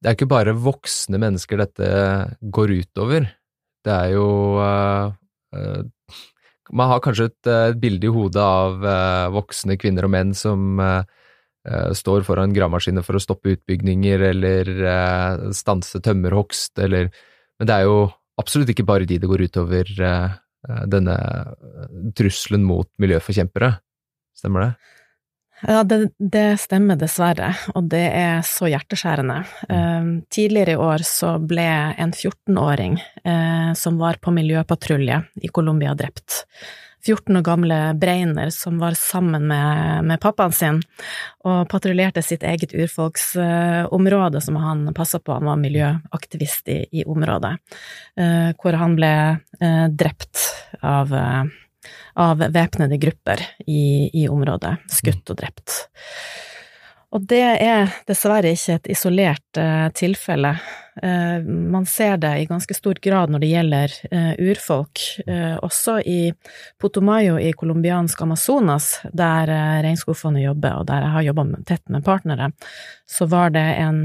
Det 0.00 0.10
er 0.10 0.16
ikke 0.18 0.30
bare 0.30 0.56
voksne 0.56 1.20
mennesker 1.20 1.60
dette 1.60 1.90
går 2.40 2.74
utover. 2.82 3.28
Det 3.86 3.94
er 3.94 4.16
jo 4.16 4.26
uh, 4.58 5.12
uh, 5.54 6.14
Man 6.74 6.90
har 6.90 7.02
kanskje 7.04 7.28
et, 7.30 7.50
et 7.52 7.78
bilde 7.78 8.08
i 8.08 8.10
hodet 8.10 8.42
av 8.42 8.82
uh, 8.82 9.28
voksne 9.34 9.76
kvinner 9.78 10.08
og 10.08 10.12
menn 10.14 10.34
som 10.34 10.80
står 11.96 12.26
foran 12.26 12.54
gravemaskiner 12.54 13.04
for 13.06 13.18
å 13.18 13.22
stoppe 13.22 13.56
utbygninger 13.56 14.22
eller 14.30 14.70
eh, 14.86 15.46
stanse 15.56 16.00
tømmerhogst, 16.04 16.76
eller 16.78 17.10
Men 17.58 17.68
det 17.68 17.74
er 17.74 17.86
jo 17.88 18.10
absolutt 18.36 18.68
ikke 18.68 18.84
bare 18.84 19.08
de 19.08 19.16
det 19.18 19.30
går 19.30 19.46
utover 19.48 19.88
eh, 19.88 20.34
denne 20.86 21.16
trusselen 22.18 22.66
mot 22.66 22.88
miljøforkjempere. 23.00 23.70
Stemmer 24.36 24.64
det? 24.64 24.70
Ja, 25.62 25.82
det, 25.88 26.10
det, 26.20 26.58
stemmer 26.60 26.98
dessverre, 27.00 27.54
og 27.72 27.86
det 27.88 28.02
er 28.12 28.42
så 28.44 28.68
hjerteskjærende. 28.68 29.38
Mm. 29.70 30.10
tidligere 30.28 30.74
i 30.74 30.80
år 30.84 31.04
så 31.06 31.38
ble 31.40 31.64
en 31.96 32.12
14-åring 32.12 32.98
som 33.78 33.96
var 33.96 34.18
på 34.20 34.34
miljøpatrulje 34.36 35.22
i 35.40 35.48
Colombia, 35.48 35.94
drept. 35.96 36.42
14 37.06 37.36
år 37.38 37.44
gamle 37.46 37.78
Breiner 37.94 38.50
som 38.50 38.78
var 38.78 38.96
sammen 38.98 39.46
med, 39.46 40.04
med 40.04 40.20
pappaen 40.22 40.52
sin 40.52 40.80
og 41.46 41.68
patruljerte 41.70 42.22
sitt 42.24 42.42
eget 42.46 42.74
urfolksområde 42.74 44.40
som 44.42 44.58
han 44.60 44.88
passa 44.96 45.20
på, 45.22 45.36
han 45.36 45.46
var 45.46 45.60
miljøaktivist 45.62 46.68
i, 46.72 46.80
i 47.00 47.04
området, 47.06 47.54
eh, 48.18 48.50
hvor 48.58 48.78
han 48.80 48.96
ble 48.98 49.12
eh, 49.60 49.86
drept 49.94 50.42
av, 50.82 51.12
uh, 51.12 51.46
av 52.20 52.42
væpnede 52.52 52.98
grupper 53.00 53.42
i, 53.66 54.10
i 54.22 54.26
området, 54.28 54.76
skutt 54.92 55.32
og 55.32 55.40
drept. 55.40 55.78
Og 57.16 57.22
det 57.24 57.44
er 57.64 57.94
dessverre 58.04 58.50
ikke 58.52 58.74
et 58.76 58.90
isolert 58.92 59.58
uh, 59.60 59.88
tilfelle. 59.96 60.50
Uh, 61.00 61.40
man 61.44 61.86
ser 61.88 62.18
det 62.20 62.32
i 62.42 62.48
ganske 62.48 62.76
stor 62.76 62.98
grad 63.00 63.32
når 63.32 63.40
det 63.40 63.48
gjelder 63.48 63.94
uh, 64.12 64.34
urfolk. 64.50 65.04
også 65.64 65.96
i 66.04 66.32
Potomayo 66.80 67.38
i 67.40 67.52
colombiansk 67.56 68.20
Amazonas, 68.22 68.90
der 69.16 69.48
Regnskogfondet 69.84 70.44
jobber, 70.44 70.76
og 70.76 70.86
der 70.90 71.06
jeg 71.06 71.14
har 71.14 71.26
jobba 71.30 71.46
tett 71.68 71.88
med 71.88 72.04
partnere, 72.04 72.50
så 73.08 73.28
var 73.32 73.54
det 73.54 73.64
en, 73.80 74.00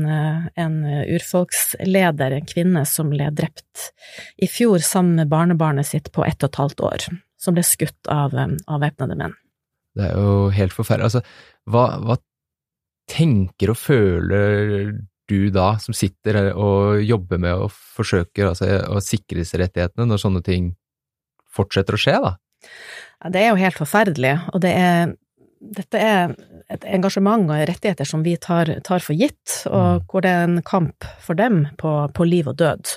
en 0.55 0.77
urfolksleder, 1.15 2.37
en 2.37 2.47
kvinne, 2.47 2.85
som 2.87 3.11
ble 3.11 3.27
drept 3.35 3.91
i 4.37 4.47
fjor 4.47 4.79
sammen 4.85 5.19
med 5.19 5.31
barnebarnet 5.31 5.87
sitt 5.87 6.11
på 6.15 6.25
ett 6.25 6.43
og 6.43 6.51
et 6.51 6.61
halvt 6.63 6.83
år, 6.87 7.07
som 7.41 7.57
ble 7.57 7.65
skutt 7.65 8.11
av, 8.11 8.35
av 8.35 8.83
væpnede 8.83 9.19
menn. 9.19 9.35
Det 9.97 10.07
er 10.07 10.15
jo 10.15 10.51
helt 10.55 10.75
forferdelig. 10.75 11.11
Altså, 11.11 11.23
hva, 11.71 11.87
hva 12.03 12.15
tenker 13.11 13.73
og 13.73 13.79
føler 13.79 14.91
du 15.31 15.49
da, 15.53 15.73
som 15.79 15.95
sitter 15.95 16.51
og 16.51 17.01
jobber 17.05 17.39
med 17.41 17.65
og 17.65 17.71
forsøker 17.71 18.51
altså, 18.51 18.67
å 18.91 18.99
sikre 19.03 19.45
seg 19.47 19.63
rettighetene, 19.63 20.07
når 20.09 20.23
sånne 20.23 20.43
ting 20.45 20.73
fortsetter 21.51 21.95
å 21.95 22.01
skje, 22.01 22.17
da? 22.23 22.35
Ja, 23.21 23.31
det 23.33 23.43
er 23.43 23.51
jo 23.51 23.61
helt 23.61 23.79
forferdelig, 23.79 24.35
og 24.51 24.63
det 24.63 24.71
er 24.77 25.13
dette 25.61 25.99
er 26.01 26.31
et 26.73 26.85
engasjement 26.89 27.45
og 27.45 27.63
rettigheter 27.69 28.07
som 28.07 28.23
vi 28.25 28.33
tar, 28.41 28.71
tar 28.85 29.03
for 29.05 29.17
gitt, 29.17 29.61
og 29.69 30.01
mm. 30.01 30.05
hvor 30.09 30.25
det 30.25 30.31
er 30.33 30.45
en 30.47 30.61
kamp 30.65 31.07
for 31.21 31.37
dem 31.37 31.65
på, 31.77 31.91
på, 32.15 32.25
liv 32.25 32.49
og 32.49 32.57
død. 32.57 32.93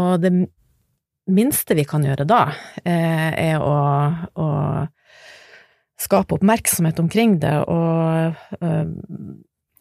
Og 0.00 0.22
det 0.22 0.32
minste 1.36 1.76
vi 1.76 1.84
kan 1.88 2.06
gjøre 2.06 2.24
da, 2.28 2.42
eh, 2.80 3.28
er 3.50 3.60
å, 3.60 3.76
å 4.40 4.48
skape 6.00 6.36
oppmerksomhet 6.36 6.98
omkring 7.00 7.38
det 7.40 7.54
og, 7.72 8.36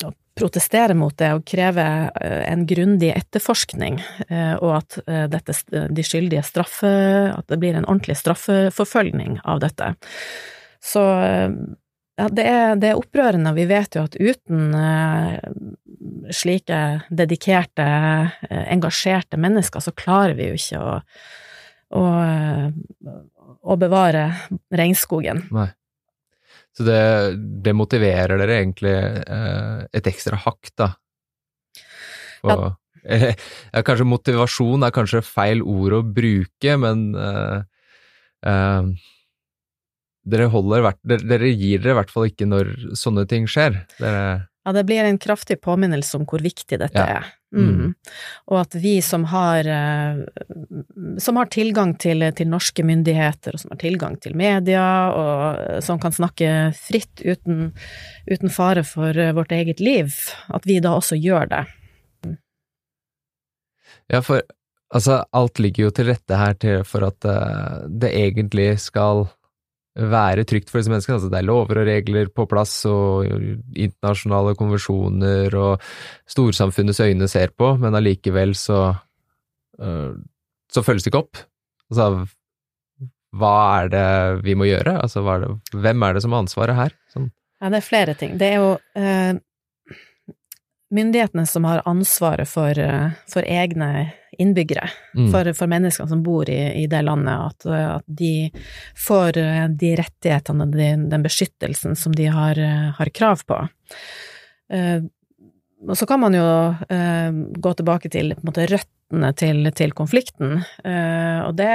og 0.05 0.13
protestere 0.36 0.95
mot 0.98 1.15
det 1.19 1.31
og 1.36 1.45
kreve 1.48 1.86
øh, 2.10 2.41
en 2.50 2.65
grundig 2.67 3.12
etterforskning, 3.15 4.01
øh, 4.29 4.55
og 4.60 4.77
at 4.81 5.00
dette, 5.31 5.55
de 5.72 6.03
skyldige 6.03 6.43
straffe 6.43 6.91
At 7.31 7.48
det 7.51 7.60
blir 7.60 7.75
en 7.75 7.88
ordentlig 7.88 8.17
straffeforfølgning 8.19 9.39
av 9.43 9.63
dette. 9.63 9.93
Så 10.84 11.01
ja, 12.15 12.27
det 12.29 12.45
er, 12.45 12.75
det 12.79 12.91
er 12.91 13.00
opprørende. 13.00 13.55
Vi 13.57 13.65
vet 13.67 13.95
jo 13.98 14.03
at 14.05 14.15
uten 14.15 14.75
slike 16.31 16.81
dedikerte, 17.10 17.88
engasjerte 18.50 19.39
mennesker, 19.41 19.81
så 19.81 19.91
klarer 19.98 20.36
vi 20.38 20.51
jo 20.51 20.60
ikke 20.60 20.84
å, 20.84 20.93
å, 21.98 22.03
å 23.65 23.77
bevare 23.81 24.27
regnskogen. 24.69 25.43
Nei. 25.55 25.72
Så 26.75 26.84
det, 26.84 27.01
det 27.63 27.75
motiverer 27.75 28.39
dere 28.41 28.60
egentlig 28.60 28.94
eh, 28.96 29.86
et 29.96 30.08
ekstra 30.12 30.39
hakk, 30.44 30.72
da. 30.75 30.89
Og, 32.46 32.51
ja. 32.51 32.72
eh, 33.15 33.84
kanskje 33.88 34.08
motivasjon 34.12 34.84
er 34.84 34.96
kanskje 34.96 35.24
feil 35.25 35.63
ord 35.63 36.00
å 36.01 36.03
bruke, 36.17 36.77
men 36.84 37.12
eh, 37.15 37.60
eh 38.51 38.96
dere, 40.25 40.48
holder, 40.50 40.88
dere, 41.05 41.51
gir 41.53 41.84
dere 41.84 41.94
i 41.94 41.98
hvert 42.00 42.10
fall 42.10 42.25
ikke 42.25 42.48
når 42.50 42.72
sånne 42.98 43.27
ting 43.29 43.44
skjer. 43.46 43.75
Dere 44.00 44.22
ja, 44.65 44.72
det 44.74 44.84
blir 44.84 45.03
en 45.03 45.17
kraftig 45.17 45.62
påminnelse 45.62 46.17
om 46.17 46.24
hvor 46.25 46.41
viktig 46.41 46.79
dette 46.81 46.98
ja. 46.98 47.19
er. 47.19 47.27
Mm. 47.55 47.67
Mm. 47.69 47.91
Og 48.50 48.57
at 48.60 48.75
vi 48.81 48.95
som 49.05 49.27
har, 49.29 49.67
eh, 49.69 50.24
som 51.22 51.38
har 51.38 51.51
tilgang 51.53 51.93
til, 52.01 52.25
til, 52.36 52.50
norske 52.50 52.84
myndigheter, 52.84 53.53
og 53.53 53.62
som 53.62 53.75
har 53.75 53.79
tilgang 53.84 54.17
til 54.24 54.34
media, 54.36 54.88
og 55.13 55.84
som 55.86 56.01
kan 56.01 56.15
snakke 56.17 56.50
fritt 56.79 57.22
uten, 57.22 57.69
uten 58.25 58.50
fare 58.51 58.84
for 58.84 59.13
vårt 59.38 59.53
eget 59.53 59.79
liv, 59.79 60.12
at 60.50 60.65
vi 60.65 60.81
da 60.81 60.98
også 60.98 61.19
gjør 61.22 61.48
det. 61.53 61.63
Ja, 64.12 64.22
for 64.25 64.41
altså, 64.89 65.22
alt 65.29 65.62
ligger 65.62 65.88
jo 65.88 65.95
til 65.95 66.10
rette 66.10 66.41
her 66.41 66.57
til, 66.57 66.84
for 66.89 67.05
at 67.05 67.22
det 67.89 68.12
egentlig 68.17 68.74
skal 68.81 69.27
være 69.95 70.43
trygt 70.47 70.71
for 70.71 70.81
disse 70.81 70.91
menneskene. 70.91 71.17
Altså, 71.19 71.31
det 71.31 71.39
er 71.39 71.47
lover 71.47 71.81
og 71.81 71.87
regler 71.87 72.31
på 72.35 72.45
plass, 72.51 72.77
og 72.89 73.25
internasjonale 73.29 74.55
konvensjoner, 74.59 75.55
og 75.55 75.83
storsamfunnets 76.29 76.99
øyne 77.05 77.29
ser 77.31 77.53
på, 77.55 77.75
men 77.81 77.95
allikevel 77.95 78.55
så 78.59 78.81
uh, 78.91 80.15
så 80.71 80.83
følges 80.83 81.05
det 81.05 81.13
ikke 81.13 81.23
opp. 81.23 81.39
Altså, 81.91 82.25
hva 83.35 83.55
er 83.79 83.91
det 83.91 84.07
vi 84.45 84.55
må 84.57 84.67
gjøre? 84.67 84.97
Altså, 85.01 85.23
det, 85.23 85.51
hvem 85.75 86.05
er 86.07 86.15
det 86.15 86.23
som 86.25 86.35
har 86.35 86.45
ansvaret 86.45 86.79
her? 86.79 86.95
Sånn. 87.13 87.31
Ja, 87.61 87.71
det 87.71 87.79
er 87.79 87.87
flere 87.87 88.15
ting. 88.19 88.35
Det 88.39 88.51
er 88.51 88.57
jo 88.59 88.71
uh, 88.75 89.39
myndighetene 90.93 91.45
som 91.49 91.65
har 91.65 91.81
ansvaret 91.89 92.49
for, 92.49 92.77
uh, 92.79 93.15
for 93.31 93.47
egne 93.47 94.11
innbyggere, 94.37 94.89
mm. 95.15 95.31
for, 95.31 95.53
for, 95.53 95.69
menneskene 95.71 96.09
som 96.09 96.23
bor 96.23 96.49
i, 96.49 96.59
i 96.83 96.85
det 96.91 97.01
landet, 97.01 97.33
at, 97.33 97.65
at, 97.65 98.05
de 98.07 98.49
får 99.07 99.37
eh, 99.39 99.65
de 99.71 99.91
rettighetene 99.99 100.67
og 100.67 100.75
den, 100.75 101.07
den 101.11 101.25
beskyttelsen 101.25 101.95
som 101.99 102.15
de 102.15 102.27
har, 102.31 102.59
eh, 102.59 102.89
har 102.97 103.11
krav 103.15 103.45
på. 103.47 103.61
Uh, 104.73 105.05
og 105.85 105.97
så 105.99 106.07
kan 106.09 106.21
man 106.23 106.33
jo 106.33 106.45
uh, 106.73 107.31
gå 107.61 107.73
tilbake 107.77 108.09
til 108.09 108.33
måte, 108.45 108.65
røttene 108.71 109.31
til, 109.37 109.69
til 109.77 109.93
konflikten, 109.93 110.63
eh, 110.83 111.39
og 111.45 111.53
det 111.59 111.69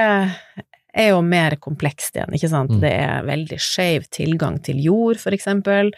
er 0.94 1.10
jo 1.12 1.20
mer 1.22 1.56
komplekst 1.62 2.16
igjen, 2.16 2.32
ikke 2.34 2.48
sant. 2.50 2.70
Mm. 2.70 2.80
Det 2.80 2.92
er 2.92 3.22
veldig 3.28 3.58
skeiv 3.62 4.08
tilgang 4.10 4.58
til 4.62 4.80
jord, 4.82 5.18
for 5.22 5.30
eksempel, 5.36 5.92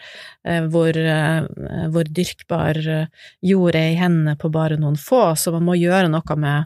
eh, 0.45 0.61
hvor, 0.69 0.95
eh, 0.97 1.47
hvor 1.93 2.03
dyrkbar 2.03 2.79
jord 3.41 3.75
er 3.75 3.89
i 3.93 3.97
hendene 3.99 4.35
på 4.37 4.51
bare 4.51 4.77
noen 4.77 4.95
få, 4.99 5.33
så 5.35 5.51
man 5.55 5.65
må 5.65 5.75
gjøre 5.79 6.09
noe 6.13 6.35
med 6.37 6.65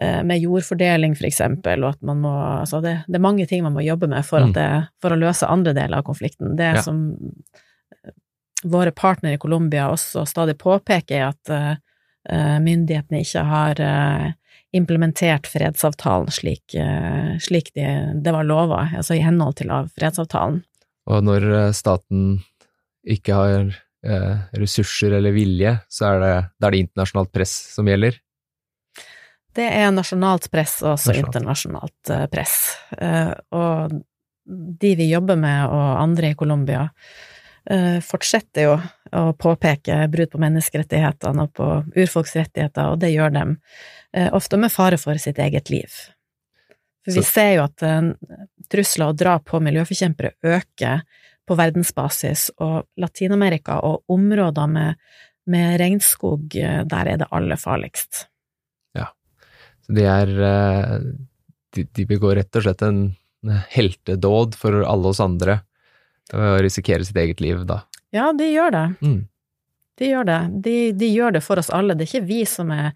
eh, 0.00 0.22
med 0.24 0.40
jordfordeling, 0.40 1.14
for 1.14 1.26
eksempel, 1.28 1.84
og 1.84 1.90
at 1.94 2.02
man 2.02 2.20
må 2.24 2.30
Altså, 2.62 2.80
det, 2.80 3.04
det 3.08 3.14
er 3.18 3.20
mange 3.28 3.46
ting 3.46 3.62
man 3.62 3.74
må 3.74 3.82
jobbe 3.84 4.08
med 4.08 4.24
for, 4.24 4.40
Mm. 4.40 4.52
det, 4.56 4.88
for 5.02 5.10
å 5.12 5.18
løse 5.20 5.46
andre 5.48 5.74
deler 5.74 5.98
av 5.98 6.04
konflikten. 6.04 6.56
Det 6.56 6.74
Ja. 6.76 6.80
som 6.80 7.16
våre 8.64 8.90
partnere 8.92 9.34
i 9.34 9.38
Colombia 9.38 9.88
også 9.90 10.24
stadig 10.26 10.56
påpeker, 10.58 11.16
er 11.16 11.28
at 11.28 11.50
eh, 11.50 11.76
eh, 12.30 12.58
myndighetene 12.62 13.20
ikke 13.24 13.44
har 13.44 13.80
eh, 13.80 14.32
implementert 14.72 15.46
fredsavtalen 15.50 16.30
slik, 16.32 16.74
eh, 16.74 17.34
slik 17.44 17.72
de, 17.76 17.86
det 18.24 18.32
var 18.34 18.46
lova, 18.48 18.86
altså 18.96 19.14
i 19.18 19.22
henhold 19.24 19.58
til 19.60 19.72
av 19.74 19.90
fredsavtalen. 19.96 20.62
Og 21.10 21.24
når 21.26 21.48
eh, 21.52 21.70
staten 21.76 22.38
ikke 23.02 23.34
har 23.36 23.72
eh, 24.06 24.36
ressurser 24.56 25.18
eller 25.18 25.34
vilje, 25.36 25.74
så 25.92 26.12
er 26.12 26.22
det, 26.22 26.34
det, 26.56 26.66
er 26.68 26.76
det 26.76 26.84
internasjonalt 26.86 27.32
press 27.34 27.56
som 27.74 27.90
gjelder. 27.90 28.16
Det 29.52 29.66
er 29.68 29.90
nasjonalt 29.92 30.48
press 30.52 30.78
og 30.80 30.94
også 30.94 31.12
Nasjonalt. 31.12 31.28
internasjonalt 31.28 32.12
eh, 32.14 32.24
press. 32.32 32.56
Eh, 32.96 33.32
Og 33.52 34.00
de 34.82 34.94
vi 34.98 35.10
jobber 35.12 35.36
med, 35.38 35.66
og 35.70 36.00
andre 36.02 36.32
i 36.32 36.38
Colombia, 36.38 36.86
eh, 37.70 38.00
fortsetter 38.02 38.64
jo 38.70 38.72
å 39.12 39.32
påpeke 39.38 39.98
brudd 40.12 40.32
på 40.32 40.40
menneskerettighetene 40.42 41.46
og 41.46 41.52
på 41.56 41.68
urfolksrettigheter, 41.96 42.92
og 42.92 43.00
det 43.02 43.12
gjør 43.12 43.34
dem 43.34 43.56
eh, 44.16 44.30
ofte 44.34 44.58
med 44.60 44.72
fare 44.72 44.98
for 45.00 45.18
sitt 45.20 45.40
eget 45.42 45.70
liv. 45.72 45.92
For 47.02 47.18
vi 47.18 47.24
ser 47.26 47.56
jo 47.56 47.66
at 47.66 47.84
eh, 47.86 48.12
trusler 48.72 49.12
og 49.12 49.18
drap 49.20 49.46
på 49.50 49.60
miljøforkjempere 49.64 50.36
øker 50.54 51.02
på 51.48 51.58
verdensbasis, 51.58 52.48
og 52.62 52.86
Latin-Amerika 53.02 53.80
og 53.84 54.06
områder 54.12 54.70
med, 54.70 55.00
med 55.50 55.80
regnskog, 55.82 56.54
eh, 56.56 56.80
der 56.88 57.12
er 57.14 57.22
det 57.24 57.30
aller 57.34 57.60
farligst. 57.60 58.26
Ja. 58.96 59.10
Så 59.84 59.98
de 59.98 60.06
er 60.08 60.32
de, 61.72 61.84
de 61.84 62.06
begår 62.08 62.38
rett 62.40 62.56
og 62.56 62.64
slett 62.64 62.84
en 62.86 63.04
heltedåd 63.72 64.56
for 64.58 64.84
alle 64.86 65.10
oss 65.10 65.20
andre 65.22 65.60
å 66.32 66.56
risikere 66.62 67.04
sitt 67.04 67.18
eget 67.18 67.40
liv 67.42 67.64
da. 67.68 67.82
Ja, 68.12 68.30
de 68.36 68.48
gjør 68.52 68.74
det. 68.74 68.86
Mm. 69.00 69.20
De 69.98 70.08
gjør 70.08 70.26
det. 70.28 70.40
De, 70.64 70.74
de 70.96 71.12
gjør 71.12 71.36
det 71.36 71.44
for 71.44 71.60
oss 71.60 71.70
alle. 71.72 71.96
Det 71.96 72.06
er 72.06 72.10
ikke 72.10 72.28
vi 72.28 72.42
som 72.48 72.72
er 72.74 72.92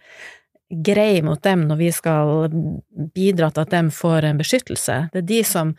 greie 0.71 1.23
mot 1.23 1.43
dem 1.43 1.67
når 1.69 1.79
vi 1.79 1.93
skal 1.95 2.49
bidra 3.15 3.51
til 3.53 3.65
at 3.65 3.73
dem 3.75 3.91
får 3.95 4.27
en 4.31 4.41
beskyttelse. 4.41 4.99
Det 5.13 5.23
er 5.23 5.29
de 5.29 5.41
som, 5.47 5.73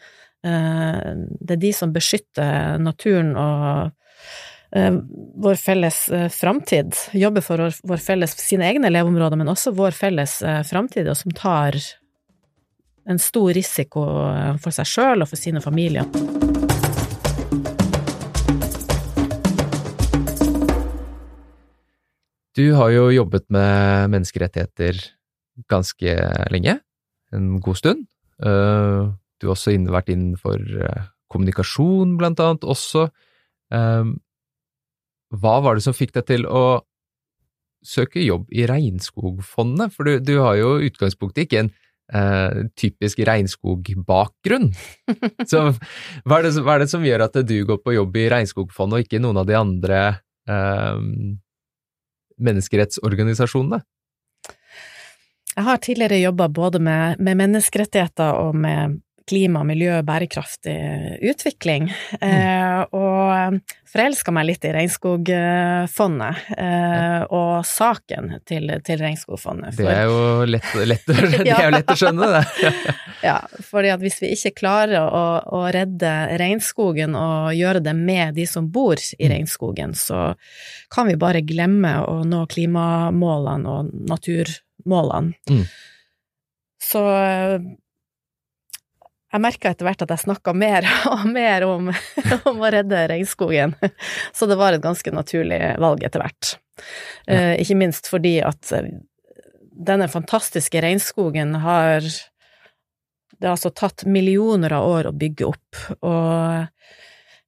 eh, 0.45 1.13
det 1.41 1.57
er 1.57 1.63
de 1.65 1.73
som 1.75 1.93
beskytter 1.93 2.79
naturen 2.81 3.33
og 3.35 3.91
eh, 4.71 4.99
vår 5.43 5.59
felles 5.61 6.01
eh, 6.09 6.27
framtid. 6.33 6.95
Jobber 7.13 7.45
for 7.45 7.67
vår, 7.67 8.03
felles, 8.03 8.37
sine 8.39 8.69
egne 8.71 8.91
leveområder, 8.93 9.39
men 9.39 9.51
også 9.53 9.75
vår 9.75 9.97
felles 9.97 10.39
framtid, 10.69 11.09
og 11.11 11.19
som 11.19 11.35
tar 11.35 11.79
en 13.07 13.19
stor 13.19 13.53
risiko 13.55 14.03
for 14.59 14.75
seg 14.75 14.87
sjøl 14.87 15.23
og 15.23 15.31
for 15.31 15.39
sine 15.39 15.63
familier. 15.63 16.07
Du 22.57 22.65
har 22.73 22.89
jo 22.89 23.09
jobbet 23.13 23.45
med 23.53 24.09
menneskerettigheter 24.15 24.97
ganske 25.69 26.13
lenge, 26.53 26.79
en 27.33 27.59
god 27.61 27.77
stund. 27.77 28.05
Eh, 28.41 29.13
Du 29.37 29.45
har 29.45 29.53
også 29.53 29.75
vært 29.93 30.07
innenfor 30.09 30.57
eh, 30.57 31.03
kommunikasjon, 31.29 32.15
blant 32.17 32.39
annet, 32.41 32.63
også. 32.65 33.03
Eh, 33.69 34.05
Hva 35.37 35.55
var 35.61 35.75
det 35.77 35.83
som 35.85 35.93
fikk 35.93 36.15
deg 36.15 36.25
til 36.25 36.47
å 36.49 36.81
søke 37.85 38.23
jobb 38.25 38.47
i 38.49 38.65
Regnskogfondet? 38.65 39.93
For 39.93 40.09
du, 40.09 40.17
du 40.25 40.39
har 40.41 40.57
jo 40.57 40.79
i 40.79 40.89
utgangspunktet 40.89 41.45
ikke 41.45 41.59
en 41.65 41.69
eh, 42.09 42.63
typisk 42.73 43.21
regnskogbakgrunn. 43.29 44.71
Så 45.51 45.67
hva 46.25 46.39
er, 46.39 46.47
det, 46.47 46.55
hva 46.65 46.79
er 46.79 46.85
det 46.87 46.89
som 46.89 47.05
gjør 47.05 47.27
at 47.27 47.37
du 47.45 47.57
går 47.69 47.83
på 47.85 47.93
jobb 47.99 48.17
i 48.17 48.29
Regnskogfondet 48.33 48.97
og 48.97 49.05
ikke 49.05 49.21
noen 49.21 49.43
av 49.43 49.45
de 49.51 49.59
andre 49.59 50.01
eh, 50.49 51.03
menneskerettsorganisasjonene? 52.37 53.81
Jeg 55.57 55.65
har 55.65 55.79
tidligere 55.81 56.19
jobba 56.21 56.47
både 56.53 56.79
med, 56.83 57.17
med 57.19 57.39
menneskerettigheter 57.39 58.37
og 58.37 58.55
med 58.55 58.99
klima, 59.27 59.63
miljø, 59.67 59.97
bærekraftig 60.07 60.77
utvikling, 61.31 61.89
eh, 62.21 62.81
og 62.95 63.59
forelska 63.87 64.31
meg 64.35 64.45
litt 64.49 64.65
i 64.67 64.71
Regnskogfondet 64.75 66.49
eh, 66.57 67.21
og 67.33 67.65
saken 67.67 68.37
til, 68.47 68.71
til 68.87 68.99
Regnskogfondet. 69.01 69.77
Det 69.79 69.87
er 69.91 70.05
jo 70.07 70.45
lett, 70.47 70.69
lett, 70.87 71.05
det 71.11 71.47
er 71.51 71.67
jo 71.67 71.73
lett 71.77 71.91
å 71.93 71.97
skjønne, 71.99 72.29
det. 72.37 72.71
Ja, 73.25 73.39
fordi 73.65 73.89
at 73.89 74.03
hvis 74.03 74.19
vi 74.21 74.27
ikke 74.35 74.51
klarer 74.59 75.07
å, 75.09 75.23
å 75.57 75.61
redde 75.73 76.11
regnskogen 76.37 77.15
og 77.17 77.49
gjøre 77.57 77.81
det 77.87 77.95
med 77.97 78.35
de 78.37 78.45
som 78.47 78.67
bor 78.71 78.95
i 78.95 79.25
Mm. 79.27 79.31
regnskogen, 79.33 79.95
så 79.97 80.19
kan 80.93 81.07
vi 81.09 81.15
bare 81.19 81.41
glemme 81.43 81.95
å 82.07 82.21
nå 82.23 82.43
klimamålene 82.51 83.67
og 83.73 83.89
naturmålene. 84.11 85.33
Mm. 85.49 85.63
Så 86.87 87.01
eh, 87.17 87.57
jeg 89.33 89.43
merka 89.43 89.71
etter 89.73 89.87
hvert 89.87 90.05
at 90.05 90.13
jeg 90.13 90.23
snakka 90.23 90.53
mer 90.55 90.87
og 91.13 91.25
mer 91.31 91.65
om, 91.67 91.91
om 92.47 92.63
å 92.63 92.71
redde 92.73 93.03
regnskogen, 93.11 93.75
så 94.33 94.47
det 94.49 94.57
var 94.59 94.77
et 94.77 94.83
ganske 94.85 95.11
naturlig 95.13 95.59
valg 95.83 96.05
etter 96.07 96.23
hvert. 96.23 96.55
Ja. 97.25 97.55
ikke 97.57 97.75
minst 97.79 98.05
fordi 98.11 98.35
at 98.45 98.71
eh, 98.77 98.91
denne 99.77 100.05
fantastiske 100.09 100.81
regnskogen 100.81 101.55
har 101.63 102.05
det 103.37 103.45
har 103.45 103.55
altså 103.55 103.69
tatt 103.69 104.05
millioner 104.09 104.73
av 104.73 104.85
år 104.89 105.09
å 105.09 105.17
bygge 105.17 105.45
opp, 105.45 105.81
og 106.01 106.65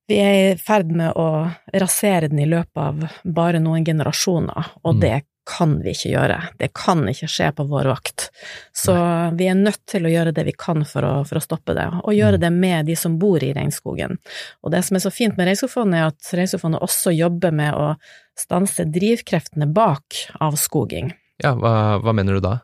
vi 0.09 0.17
er 0.21 0.35
i 0.51 0.57
ferd 0.57 0.89
med 0.93 1.13
å 1.17 1.49
rasere 1.81 2.29
den 2.29 2.41
i 2.43 2.49
løpet 2.49 2.81
av 2.81 3.07
bare 3.25 3.61
noen 3.61 3.85
generasjoner, 3.85 4.73
og 4.83 4.95
Mm. 4.95 4.99
det 5.01 5.15
kan 5.49 5.77
vi 5.83 5.95
ikke 5.95 6.13
gjøre. 6.13 6.37
Det 6.61 6.69
kan 6.77 7.01
ikke 7.09 7.29
skje 7.31 7.49
på 7.57 7.65
vår 7.69 7.89
vakt. 7.89 8.29
Så 8.75 8.93
vi 9.39 9.49
er 9.49 9.57
nødt 9.57 9.81
til 9.89 10.05
å 10.05 10.13
gjøre 10.13 10.33
det 10.37 10.45
vi 10.47 10.53
kan 10.53 10.85
for 10.85 11.07
å, 11.07 11.13
for 11.25 11.41
å 11.41 11.43
stoppe 11.43 11.75
det, 11.77 11.87
og 12.03 12.13
gjøre 12.13 12.37
Mm. 12.39 12.41
det 12.45 12.51
med 12.53 12.85
de 12.85 12.95
som 12.95 13.17
bor 13.19 13.43
i 13.43 13.53
regnskogen. 13.53 14.17
Og 14.63 14.71
det 14.71 14.83
som 14.85 14.95
er 14.95 15.03
så 15.03 15.11
fint 15.11 15.37
med 15.37 15.47
Regnskogfondet, 15.49 15.99
er 15.99 16.13
at 16.13 16.33
Regnskogfondet 16.37 16.81
også 16.85 17.11
jobber 17.15 17.51
med 17.51 17.73
å 17.73 17.95
stanse 18.37 18.85
drivkreftene 18.85 19.67
bak 19.73 20.15
avskoging. 20.39 21.13
Ja, 21.43 21.55
hva, 21.55 21.99
hva 22.03 22.13
mener 22.13 22.37
du 22.37 22.43
da? 22.43 22.59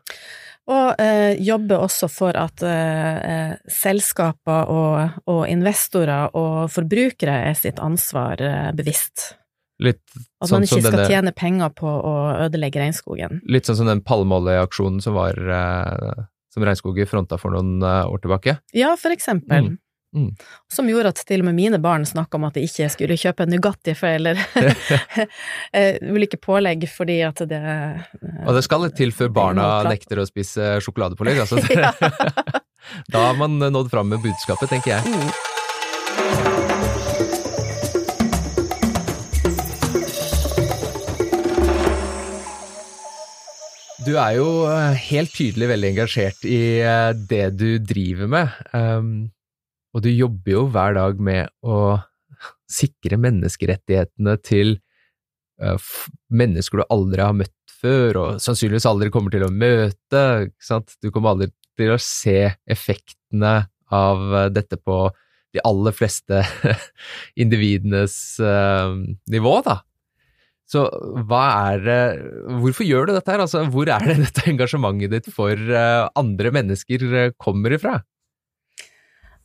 Og 0.66 1.00
eh, 1.00 1.38
jobber 1.46 1.84
også 1.84 2.08
for 2.10 2.36
at 2.36 2.62
eh, 2.66 3.16
eh, 3.30 3.52
selskaper 3.70 4.70
og, 4.72 5.20
og 5.30 5.42
investorer 5.48 6.34
og 6.34 6.70
forbrukere 6.74 7.36
er 7.50 7.54
sitt 7.54 7.78
ansvar 7.78 8.42
eh, 8.42 8.72
bevisst. 8.74 9.36
Litt 9.82 10.00
At 10.40 10.48
sånn 10.48 10.62
man 10.62 10.66
ikke 10.66 10.80
skal 10.80 10.94
denne 10.94 11.08
tjene 11.10 11.32
penger 11.36 11.72
på 11.76 11.88
å 11.88 12.14
ødelegge 12.46 12.80
regnskogen. 12.80 13.42
Litt 13.44 13.68
sånn 13.68 13.80
som 13.82 13.90
den 13.90 14.00
palmeoljeaksjonen 14.06 15.02
som 15.04 15.16
var 15.18 15.36
eh, 15.36 16.22
som 16.54 16.64
regnskoget 16.64 17.10
fronta 17.10 17.36
for 17.40 17.52
noen 17.52 17.82
eh, 17.84 18.06
år 18.08 18.22
tilbake. 18.24 18.56
Ja, 18.76 18.94
for 19.00 19.12
eksempel. 19.12 19.72
Mm. 19.72 19.82
Mm. 20.16 20.30
Som 20.72 20.88
gjorde 20.88 21.10
at 21.12 21.20
til 21.28 21.42
og 21.42 21.48
med 21.50 21.58
mine 21.58 21.80
barn 21.82 22.06
snakka 22.08 22.38
om 22.38 22.46
at 22.48 22.56
de 22.56 22.62
ikke 22.64 22.86
skulle 22.88 23.18
kjøpe 23.20 23.44
Nugatti 23.50 23.92
for 23.98 24.16
eller 24.16 24.40
eh, 25.76 25.98
ulike 26.00 26.40
pålegg 26.40 26.86
fordi 26.88 27.18
at 27.26 27.44
det 27.50 27.60
Og 28.46 28.56
det 28.56 28.64
skal 28.64 28.86
litt 28.86 28.96
til 28.96 29.12
før 29.12 29.34
barna 29.42 29.68
nekter 29.84 30.22
å 30.22 30.28
spise 30.28 30.78
sjokoladepålegg. 30.84 31.42
Altså. 31.46 31.60
Da 33.12 33.26
har 33.28 33.36
man 33.36 33.58
nådd 33.58 33.90
fram 33.92 34.08
med 34.14 34.22
budskapet, 34.24 34.70
tenker 34.72 34.96
jeg. 34.96 35.10
Mm. 35.10 36.45
Du 44.04 44.12
er 44.20 44.34
jo 44.36 44.48
eh, 44.68 44.96
helt 45.08 45.32
tydelig 45.32 45.70
veldig 45.70 45.88
engasjert 45.94 46.42
i 46.44 46.60
eh, 46.84 47.12
det 47.30 47.46
du 47.56 47.78
driver 47.80 48.28
med, 48.28 48.58
um, 48.76 49.30
og 49.96 50.02
du 50.04 50.10
jobber 50.10 50.52
jo 50.52 50.64
hver 50.74 50.96
dag 50.98 51.22
med 51.22 51.48
å 51.64 51.96
sikre 52.68 53.16
menneskerettighetene 53.22 54.34
til 54.44 54.74
eh, 55.62 55.88
mennesker 56.28 56.82
du 56.82 56.84
aldri 56.92 57.24
har 57.24 57.38
møtt 57.38 57.54
før, 57.72 58.20
og 58.20 58.44
sannsynligvis 58.44 58.88
aldri 58.90 59.08
kommer 59.14 59.32
til 59.32 59.46
å 59.46 59.52
møte. 59.52 60.24
Du 61.00 61.08
kommer 61.08 61.32
aldri 61.32 61.48
til 61.76 61.94
å 61.94 62.00
se 62.00 62.52
effektene 62.68 63.56
av 63.96 64.28
dette 64.52 64.76
på 64.80 65.06
de 65.56 65.62
aller 65.64 65.96
fleste 65.96 66.42
individenes 67.44 68.16
nivå, 69.32 69.60
da. 69.64 69.80
Så 70.66 70.82
hva 71.30 71.44
er 71.70 71.82
det 71.84 72.00
Hvorfor 72.58 72.86
gjør 72.86 73.06
du 73.06 73.14
dette 73.14 73.30
her? 73.30 73.42
Altså, 73.44 73.62
hvor 73.70 73.86
er 73.86 74.02
det 74.02 74.18
dette 74.24 74.46
engasjementet 74.50 75.14
ditt 75.14 75.30
for 75.34 75.54
uh, 75.54 76.08
andre 76.18 76.52
mennesker 76.58 77.06
uh, 77.06 77.30
kommer 77.38 77.76
ifra? 77.76 78.00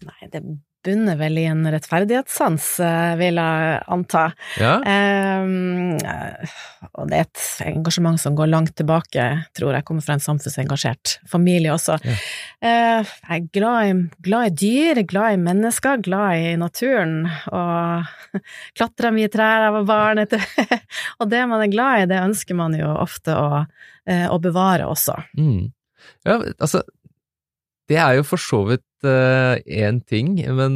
Nei, 0.02 0.30
det 0.34 0.42
bunner 0.86 1.18
vel 1.20 1.38
i 1.42 1.46
en 1.50 1.64
rettferdighetssans, 1.74 2.68
uh, 2.84 3.14
vil 3.20 3.40
jeg 3.40 3.80
anta. 3.96 4.24
Ja. 4.60 4.74
Um, 4.82 5.98
og 6.98 7.10
det 7.12 7.20
er 7.20 7.26
et 7.28 7.44
engasjement 7.70 8.22
som 8.22 8.38
går 8.38 8.52
langt 8.52 8.76
tilbake, 8.80 9.26
tror 9.58 9.76
jeg. 9.78 9.86
Kommer 9.88 10.06
fra 10.06 10.18
en 10.18 10.24
samfunnsengasjert 10.24 11.18
familie 11.30 11.74
også. 11.74 11.98
Ja. 12.06 12.16
jeg 12.62 13.38
er 13.38 13.50
glad 13.54 13.90
i, 13.90 13.98
glad 14.26 14.50
i 14.50 14.56
dyr, 14.62 15.04
glad 15.10 15.36
i 15.36 15.42
mennesker, 15.42 16.02
glad 16.06 16.46
i 16.46 16.56
naturen. 16.60 17.28
Og 17.52 18.40
klatra 18.78 19.14
mye 19.16 19.32
trær 19.34 19.68
jeg 19.68 19.76
var 19.78 19.92
barn. 19.92 20.24
og 21.20 21.30
det 21.32 21.44
man 21.52 21.66
er 21.66 21.74
glad 21.74 22.06
i, 22.06 22.10
det 22.12 22.24
ønsker 22.24 22.58
man 22.58 22.78
jo 22.78 22.90
ofte 22.96 23.38
å, 23.38 23.62
å 24.08 24.42
bevare 24.42 24.90
også. 24.90 25.20
Mm. 25.38 25.70
Ja, 26.26 26.42
altså 26.58 26.84
det 27.92 28.00
er 28.00 28.18
jo 28.18 28.26
for 28.28 28.42
så 28.42 28.62
vidt 28.70 28.88
én 29.04 30.00
uh, 30.00 30.06
ting, 30.08 30.36
men 30.56 30.74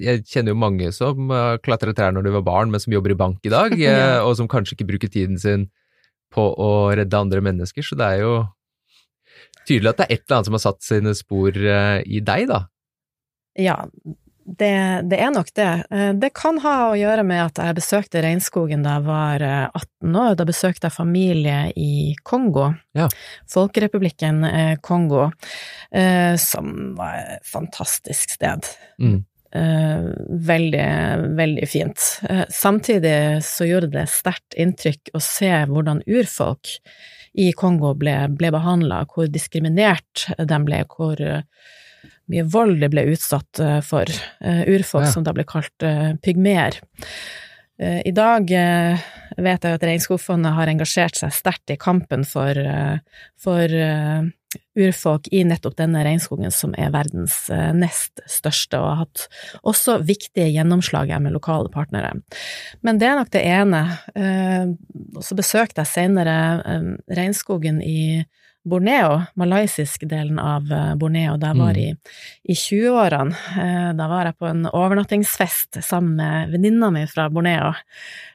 jeg, 0.00 0.22
kjenner 0.30 0.54
jo 0.54 0.60
mange 0.62 0.90
som 0.94 1.30
uh, 1.32 1.56
klatret 1.62 1.96
trær 1.98 2.14
når 2.14 2.26
de 2.26 2.34
var 2.36 2.44
barn, 2.46 2.72
men 2.72 2.82
som 2.82 2.94
jobber 2.94 3.12
i 3.12 3.18
bank 3.18 3.44
i 3.44 3.52
dag, 3.52 3.74
ja. 3.82 3.94
uh, 4.22 4.28
og 4.28 4.36
som 4.38 4.50
kanskje 4.50 4.78
ikke 4.78 4.88
bruker 4.94 5.12
tiden 5.12 5.40
sin 5.40 5.68
på 6.34 6.44
å 6.58 6.70
redde 6.96 7.18
andre 7.18 7.42
mennesker, 7.44 7.84
så 7.84 7.98
det 7.98 8.10
er 8.14 8.24
jo 8.24 8.34
tydelig 9.68 9.92
at 9.92 10.00
det 10.00 10.06
er 10.06 10.14
et 10.16 10.24
eller 10.24 10.38
annet 10.38 10.50
som 10.50 10.56
har 10.58 10.64
satt 10.64 10.86
sine 10.86 11.14
spor 11.18 11.56
i 11.56 12.22
deg, 12.26 12.48
da. 12.50 12.64
Ja, 13.54 13.76
det, 14.44 15.00
det, 15.08 15.18
er 15.18 15.30
nok 15.32 15.48
det. 15.56 15.70
Eh, 15.90 16.12
det 16.20 16.30
kan 16.36 16.58
ha 16.60 16.74
å 16.90 16.96
gjøre 16.98 17.24
med 17.26 17.40
at 17.46 17.60
jeg 17.62 17.76
besøkte 17.78 18.22
regnskogen 18.24 18.84
da 18.84 18.98
jeg 18.98 19.06
var 19.06 19.44
18 19.44 19.80
eh, 19.80 20.18
år. 20.20 20.38
Da 20.38 20.46
besøkte 20.48 20.88
jeg 20.88 20.96
familie 20.96 21.58
i 21.80 22.14
Kongo, 22.26 22.68
ja. 22.96 23.08
Folkerepublikken 23.50 24.44
eh, 24.48 24.74
Kongo, 24.84 25.30
som 26.40 26.72
var 26.98 27.20
et 27.36 27.46
fantastisk 27.46 28.34
sted. 28.36 28.66
Mm. 28.98 29.22
Veldig, 30.48 30.86
veldig 31.38 31.66
fint. 31.70 32.06
Samtidig 32.50 33.44
så 33.46 33.68
gjorde 33.68 33.92
det 33.92 34.08
sterkt 34.10 34.56
inntrykk 34.58 35.12
å 35.14 35.20
se 35.22 35.52
hvordan 35.70 36.02
urfolk 36.10 36.72
i 37.38 37.52
Kongo 37.54 37.92
ble, 37.98 38.16
ble 38.34 38.50
behandla, 38.54 39.04
hvor 39.06 39.30
diskriminert 39.30 40.26
de 40.34 40.58
ble, 40.66 40.82
hvor 40.90 41.22
mye 42.30 42.44
vold 42.48 42.80
de 42.82 42.90
ble 42.92 43.06
utsatt 43.12 43.60
eh, 43.62 43.80
for. 43.84 44.10
Eh, 44.40 44.64
urfolk 44.74 45.08
ja. 45.08 45.14
som 45.14 45.26
da 45.26 45.34
ble 45.36 45.46
kalt 45.48 45.86
uh, 45.86 46.14
pygmeer. 46.24 46.80
I 47.74 48.12
dag 48.14 48.46
vet 48.46 49.64
jeg 49.66 49.76
at 49.76 49.82
Regnskogfondet 49.82 50.54
har 50.54 50.70
engasjert 50.70 51.16
seg 51.18 51.32
sterkt 51.34 51.72
i 51.74 51.76
kampen 51.80 52.22
for, 52.22 52.54
for 53.34 53.72
urfolk 54.78 55.26
i 55.34 55.40
nettopp 55.42 55.74
denne 55.80 56.04
regnskogen, 56.06 56.54
som 56.54 56.76
er 56.78 56.92
verdens 56.94 57.40
nest 57.74 58.22
største, 58.30 58.78
og 58.78 58.86
har 58.86 59.00
hatt 59.00 59.24
også 59.66 59.96
viktige 60.06 60.52
gjennomslag 60.54 61.10
med 61.18 61.34
lokale 61.34 61.66
partnere. 61.74 62.12
Men 62.86 63.02
det 63.02 63.10
er 63.10 63.18
nok 63.18 63.34
det 63.34 63.42
ene. 63.42 63.82
Så 65.18 65.34
besøkte 65.34 65.82
jeg 65.82 65.94
senere 65.96 66.38
regnskogen 67.10 67.82
i 67.82 68.22
Borneo, 68.64 69.22
malaysisk-delen 69.36 70.38
av 70.40 70.70
eh, 70.72 70.92
Borneo, 70.96 71.36
da 71.40 71.52
jeg 71.52 71.60
var 71.60 71.76
mm. 71.76 71.80
i, 71.82 72.52
i 72.52 72.56
20-årene. 72.56 73.40
Eh, 73.60 73.90
da 73.98 74.06
var 74.08 74.30
jeg 74.30 74.38
på 74.40 74.48
en 74.48 74.62
overnattingsfest 74.70 75.82
sammen 75.84 76.14
med 76.20 76.54
venninna 76.54 76.88
mi 76.94 77.04
fra 77.10 77.28
Borneo. 77.32 77.74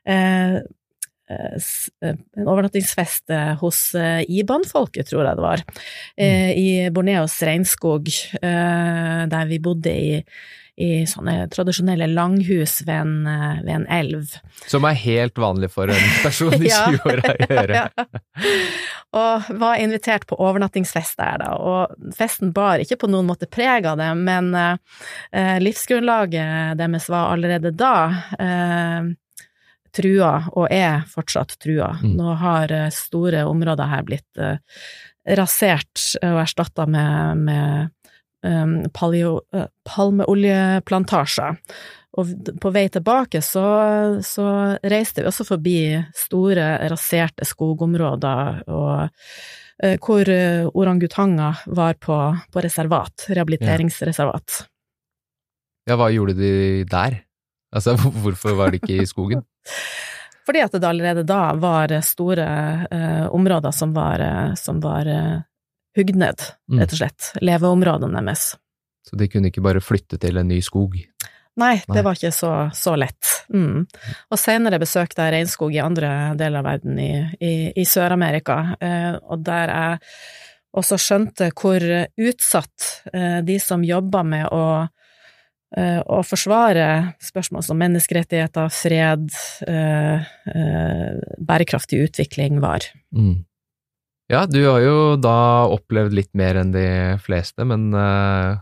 Eh, 0.05 0.59
en 1.29 2.47
overnattingsfest 2.49 3.29
hos 3.61 3.79
Iban-folket, 3.93 5.11
tror 5.11 5.27
jeg 5.27 5.37
det 5.37 5.43
var, 5.43 5.61
mm. 6.17 6.23
i 6.57 6.69
Borneos 6.89 7.35
regnskog, 7.45 8.09
der 8.41 9.51
vi 9.51 9.59
bodde 9.61 9.93
i 9.93 10.15
i 10.79 11.03
sånne 11.09 11.49
tradisjonelle 11.51 12.07
langhus 12.07 12.79
ved 12.87 12.95
en, 12.95 13.15
eh, 13.27 13.61
ved 13.65 13.73
en 13.75 13.87
elv. 13.91 14.35
Som 14.67 14.87
er 14.87 14.97
helt 15.01 15.37
vanlig 15.37 15.71
for 15.73 15.91
en 15.91 16.09
person 16.23 16.55
i 16.55 16.71
20-åra 16.73 17.33
å 17.35 17.47
gjøre. 17.49 17.79
ja. 17.81 18.07
Og 19.19 19.49
var 19.59 19.81
invitert 19.81 20.27
på 20.29 20.37
overnattingsfest 20.39 21.17
der, 21.19 21.41
da, 21.43 21.53
og 21.57 22.13
festen 22.15 22.53
bar 22.55 22.79
ikke 22.83 22.99
på 23.03 23.09
noen 23.11 23.27
måte 23.27 23.49
preg 23.49 23.87
av 23.89 23.99
det, 23.99 24.09
men 24.19 24.53
eh, 24.55 25.57
livsgrunnlaget 25.63 26.77
deres 26.79 27.09
var 27.11 27.33
allerede 27.33 27.73
da 27.75 27.95
eh, 28.39 29.09
trua, 29.95 30.33
og 30.53 30.67
er 30.71 31.03
fortsatt 31.09 31.57
trua. 31.61 31.93
Mm. 32.03 32.15
Nå 32.19 32.33
har 32.39 32.71
eh, 32.71 32.89
store 32.93 33.43
områder 33.49 33.89
her 33.91 34.05
blitt 34.07 34.41
eh, 34.41 34.59
rasert 35.37 36.05
og 36.23 36.41
erstatta 36.43 36.85
med, 36.89 37.43
med 37.49 37.95
um, 38.45 38.75
uh, 38.85 39.65
palmeoljeplantasjer. 39.87 41.57
Og 42.19 42.31
på 42.61 42.71
vei 42.73 42.87
tilbake 42.89 43.41
så, 43.45 43.65
så, 44.25 44.45
reiste 44.81 45.21
vi 45.21 45.29
også 45.29 45.45
forbi 45.47 45.79
store, 46.17 46.71
raserte 46.89 47.45
skogområder 47.45 48.63
og 48.67 48.95
uh, 49.05 49.95
hvor 50.01 50.33
uh, 50.33 50.69
orangutanger 50.73 51.63
var 51.67 51.99
på, 52.01 52.19
på 52.51 52.65
reservat, 52.65 53.29
rehabiliteringsreservat. 53.29 54.61
Ja. 54.61 55.93
ja, 55.93 55.99
hva 55.99 56.09
gjorde 56.13 56.37
de 56.39 56.53
der? 56.89 57.21
Altså, 57.69 57.93
hvorfor 58.23 58.57
var 58.57 58.73
de 58.73 58.81
ikke 58.81 59.03
i 59.03 59.09
skogen? 59.09 59.45
Fordi 60.49 60.63
at 60.65 60.73
det 60.73 60.87
allerede 60.87 61.21
da 61.29 61.51
var 61.61 61.91
store 62.01 62.45
eh, 62.89 63.25
områder 63.29 63.69
som 63.69 63.91
var, 63.93 64.23
som 64.57 64.79
var 64.81 65.05
hugd 65.97 66.19
ned, 66.19 66.43
mm. 66.69 66.81
rett 66.81 66.95
og 66.95 67.01
slett. 67.01 67.31
Leveområdene 67.41 68.21
deres. 68.21 68.51
Så 69.09 69.17
de 69.17 69.29
kunne 69.31 69.49
ikke 69.49 69.63
bare 69.65 69.81
flytte 69.81 70.19
til 70.21 70.37
en 70.37 70.49
ny 70.51 70.59
skog? 70.61 70.97
Nei, 71.59 71.79
det 71.91 72.03
var 72.05 72.15
ikke 72.15 72.31
så, 72.31 72.51
så 72.75 72.93
lett. 72.99 73.31
Mm. 73.51 73.83
Og 74.29 74.39
senere 74.39 74.79
besøkte 74.79 75.25
jeg 75.25 75.33
regnskog 75.35 75.73
i 75.75 75.81
andre 75.83 76.11
deler 76.39 76.61
av 76.61 76.69
verden, 76.69 76.99
i, 77.01 77.11
i, 77.41 77.53
i 77.75 77.85
Sør-Amerika, 77.87 78.59
eh, 78.79 79.17
og 79.17 79.43
der 79.43 79.73
jeg 79.73 79.97
også 80.79 80.99
skjønte 81.01 81.49
hvor 81.57 81.83
utsatt 81.83 82.87
eh, 83.11 83.41
de 83.43 83.57
som 83.59 83.83
jobba 83.83 84.21
med 84.23 84.45
å, 84.53 84.63
eh, 85.75 85.99
å 85.99 86.21
forsvare 86.23 86.87
spørsmål 87.27 87.65
som 87.65 87.81
menneskerettigheter, 87.81 88.71
fred, 88.71 89.27
eh, 89.67 90.31
eh, 90.53 91.19
bærekraftig 91.49 92.05
utvikling 92.05 92.61
var. 92.63 92.87
Mm. 93.15 93.41
Ja, 94.29 94.43
du 94.45 94.59
har 94.67 94.81
jo 94.83 94.97
da 95.17 95.65
opplevd 95.73 96.13
litt 96.13 96.29
mer 96.37 96.59
enn 96.61 96.69
de 96.69 96.85
fleste, 97.23 97.65
men 97.65 97.87
uh, 97.97 98.61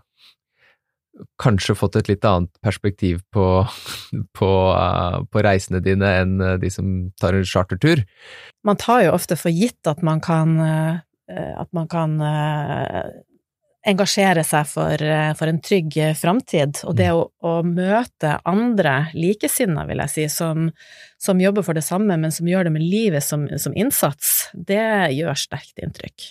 kanskje 1.43 1.75
fått 1.75 1.97
et 1.99 2.08
litt 2.08 2.23
annet 2.27 2.53
perspektiv 2.63 3.19
på, 3.36 3.65
på, 4.39 4.51
uh, 4.71 5.19
på, 5.27 5.43
reisene 5.43 5.84
dine 5.84 6.13
enn 6.21 6.38
de 6.62 6.71
som 6.71 7.10
tar 7.19 7.36
en 7.36 7.47
chartertur. 7.47 8.06
Man 8.63 8.80
tar 8.80 9.03
jo 9.10 9.17
ofte 9.17 9.36
for 9.39 9.51
gitt 9.51 9.91
at 9.91 9.99
man 10.08 10.23
kan, 10.23 10.56
uh, 10.63 11.03
at 11.36 11.67
man 11.75 11.91
kan 11.91 12.15
engasjere 13.88 14.43
seg 14.45 14.67
for, 14.69 15.02
eh, 15.02 15.32
for 15.38 15.50
en 15.50 15.60
trygg 15.63 15.97
eh, 16.02 16.15
framtid. 16.17 16.82
Og 16.88 16.97
det 16.97 17.10
å, 17.15 17.28
å, 17.43 17.54
møte 17.65 18.38
andre 18.47 18.97
likesinnede, 19.15 19.88
vil 19.89 20.04
jeg 20.04 20.13
si, 20.13 20.26
som, 20.34 20.67
som, 21.21 21.41
jobber 21.41 21.65
for 21.65 21.78
det 21.78 21.86
samme, 21.88 22.17
men 22.19 22.34
som 22.34 22.50
gjør 22.50 22.67
det 22.67 22.76
med 22.76 22.86
livet 22.86 23.26
som, 23.26 23.47
som 23.62 23.76
innsats, 23.78 24.52
det 24.54 25.13
gjør 25.15 25.39
sterkt 25.39 25.80
inntrykk. 25.84 26.30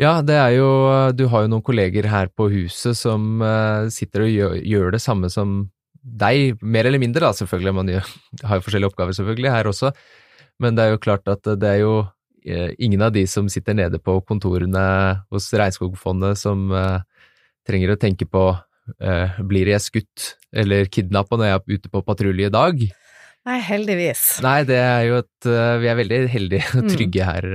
Ja, 0.00 0.20
det 0.24 0.36
er 0.40 0.54
jo 0.54 0.68
Du 1.12 1.26
har 1.28 1.42
jo 1.44 1.50
noen 1.52 1.64
kolleger 1.64 2.06
her 2.08 2.30
på 2.32 2.46
huset 2.48 2.96
som 2.96 3.42
uh, 3.44 3.84
sitter 3.92 4.24
og 4.24 4.30
gjør, 4.32 4.54
gjør, 4.64 4.86
det 4.94 5.02
samme 5.04 5.28
som 5.28 5.66
deg, 6.00 6.56
mer 6.64 6.88
eller 6.88 7.02
mindre 7.02 7.26
da, 7.26 7.34
selvfølgelig. 7.36 7.74
Man 7.76 7.90
gjør, 7.92 8.08
har 8.48 8.56
jo 8.56 8.64
forskjellige 8.64 8.94
oppgaver 8.94 9.18
selvfølgelig 9.18 9.52
her 9.52 9.68
også, 9.68 9.92
men 10.64 10.78
det 10.78 10.86
er 10.86 10.94
jo 10.94 11.02
klart 11.04 11.28
at 11.28 11.44
det 11.60 11.68
er 11.68 11.82
jo 11.82 11.92
Eh, 12.00 12.19
ingen 12.78 13.02
av 13.02 13.12
de 13.12 13.26
som 13.28 13.48
sitter 13.48 13.76
nede 13.76 14.00
på 14.02 14.18
kontorene 14.26 14.82
hos 15.30 15.50
Regnskogfondet 15.56 16.38
som 16.40 16.70
uh, 16.72 17.02
trenger 17.68 17.94
å 17.94 18.00
tenke 18.00 18.26
på 18.28 18.44
uh, 18.54 19.40
blir 19.46 19.72
jeg 19.72 19.84
skutt 19.84 20.30
eller 20.50 20.88
kidnappa 20.90 21.38
når 21.38 21.50
jeg 21.50 21.58
er 21.58 21.80
ute 21.80 21.92
på 21.92 22.04
patrulje 22.06 22.50
i 22.50 22.54
dag? 22.54 22.86
Nei, 23.48 23.58
heldigvis. 23.64 24.22
Nei, 24.44 24.60
det 24.68 24.78
er 24.78 25.02
jo 25.08 25.18
at 25.22 25.48
uh, 25.48 25.76
Vi 25.80 25.90
er 25.90 26.00
veldig 26.00 26.22
heldige 26.32 26.72
og 26.76 26.86
mm. 26.86 26.94
trygge 26.94 27.28
her, 27.28 27.50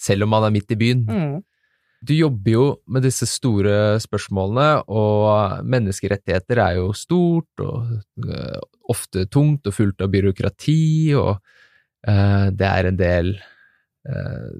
selv 0.00 0.26
om 0.26 0.32
man 0.32 0.48
er 0.48 0.54
midt 0.54 0.72
i 0.74 0.78
byen. 0.80 1.06
Mm. 1.08 1.40
Du 2.02 2.16
jobber 2.16 2.50
jo 2.50 2.64
med 2.90 3.04
disse 3.06 3.28
store 3.30 4.00
spørsmålene, 4.02 4.82
og 4.90 5.62
menneskerettigheter 5.70 6.58
er 6.58 6.80
jo 6.80 6.88
stort 6.98 7.62
og 7.62 7.92
ofte 8.90 9.28
tungt 9.30 9.70
og 9.70 9.76
fullt 9.76 10.02
av 10.02 10.10
byråkrati, 10.10 11.14
og 11.14 11.38
det 12.02 12.66
er 12.66 12.88
en 12.90 12.98
del 12.98 13.30
Eh, 13.38 13.51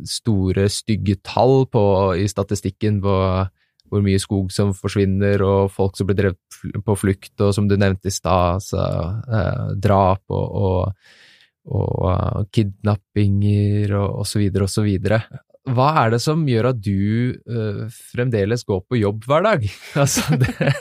store, 0.06 0.68
stygge 0.70 1.16
tall 1.26 1.64
på, 1.66 1.82
i 2.14 2.28
statistikken 2.30 3.00
på 3.02 3.16
hvor 3.92 4.00
mye 4.04 4.20
skog 4.20 4.48
som 4.54 4.72
forsvinner, 4.72 5.42
og 5.44 5.72
folk 5.72 5.98
som 5.98 6.08
blir 6.08 6.16
drevet 6.16 6.84
på 6.86 6.96
flukt, 6.96 7.34
og 7.44 7.52
som 7.52 7.68
du 7.68 7.76
nevnte 7.76 8.08
i 8.08 8.14
stad, 8.14 8.56
altså, 8.56 8.84
eh, 9.28 9.72
drap 9.84 10.32
og, 10.32 10.46
og, 10.68 11.10
og 11.76 12.06
uh, 12.08 12.38
kidnappinger 12.54 13.92
og 13.98 14.24
så 14.26 14.40
videre. 14.40 15.20
Hva 15.68 15.90
er 16.00 16.14
det 16.14 16.22
som 16.24 16.40
gjør 16.48 16.72
at 16.72 16.80
du 16.82 17.36
uh, 17.36 17.84
fremdeles 18.14 18.64
går 18.66 18.80
på 18.88 19.02
jobb 19.02 19.28
hver 19.28 19.44
dag? 19.50 19.68
altså, 20.02 20.40
det, 20.40 20.72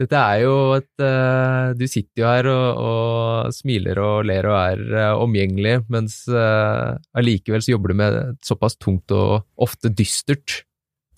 dette 0.00 0.18
er 0.18 0.40
jo 0.42 0.54
et 0.74 1.02
uh, 1.04 1.70
Du 1.78 1.84
sitter 1.86 2.22
jo 2.22 2.26
her 2.26 2.48
og, 2.50 2.82
og, 2.82 3.54
smiler 3.54 4.00
og 4.02 4.26
ler 4.26 4.48
og 4.50 4.56
er 4.58 4.84
uh, 4.90 5.22
omgjengelig, 5.22 5.78
mens 5.92 6.22
allikevel 6.34 7.64
så 7.64 7.74
jobber 7.74 7.94
du 7.94 7.98
med 8.02 8.20
et 8.20 8.46
såpass 8.46 8.78
tungt 8.80 9.14
og 9.14 9.44
ofte 9.54 9.92
dystert 9.94 10.62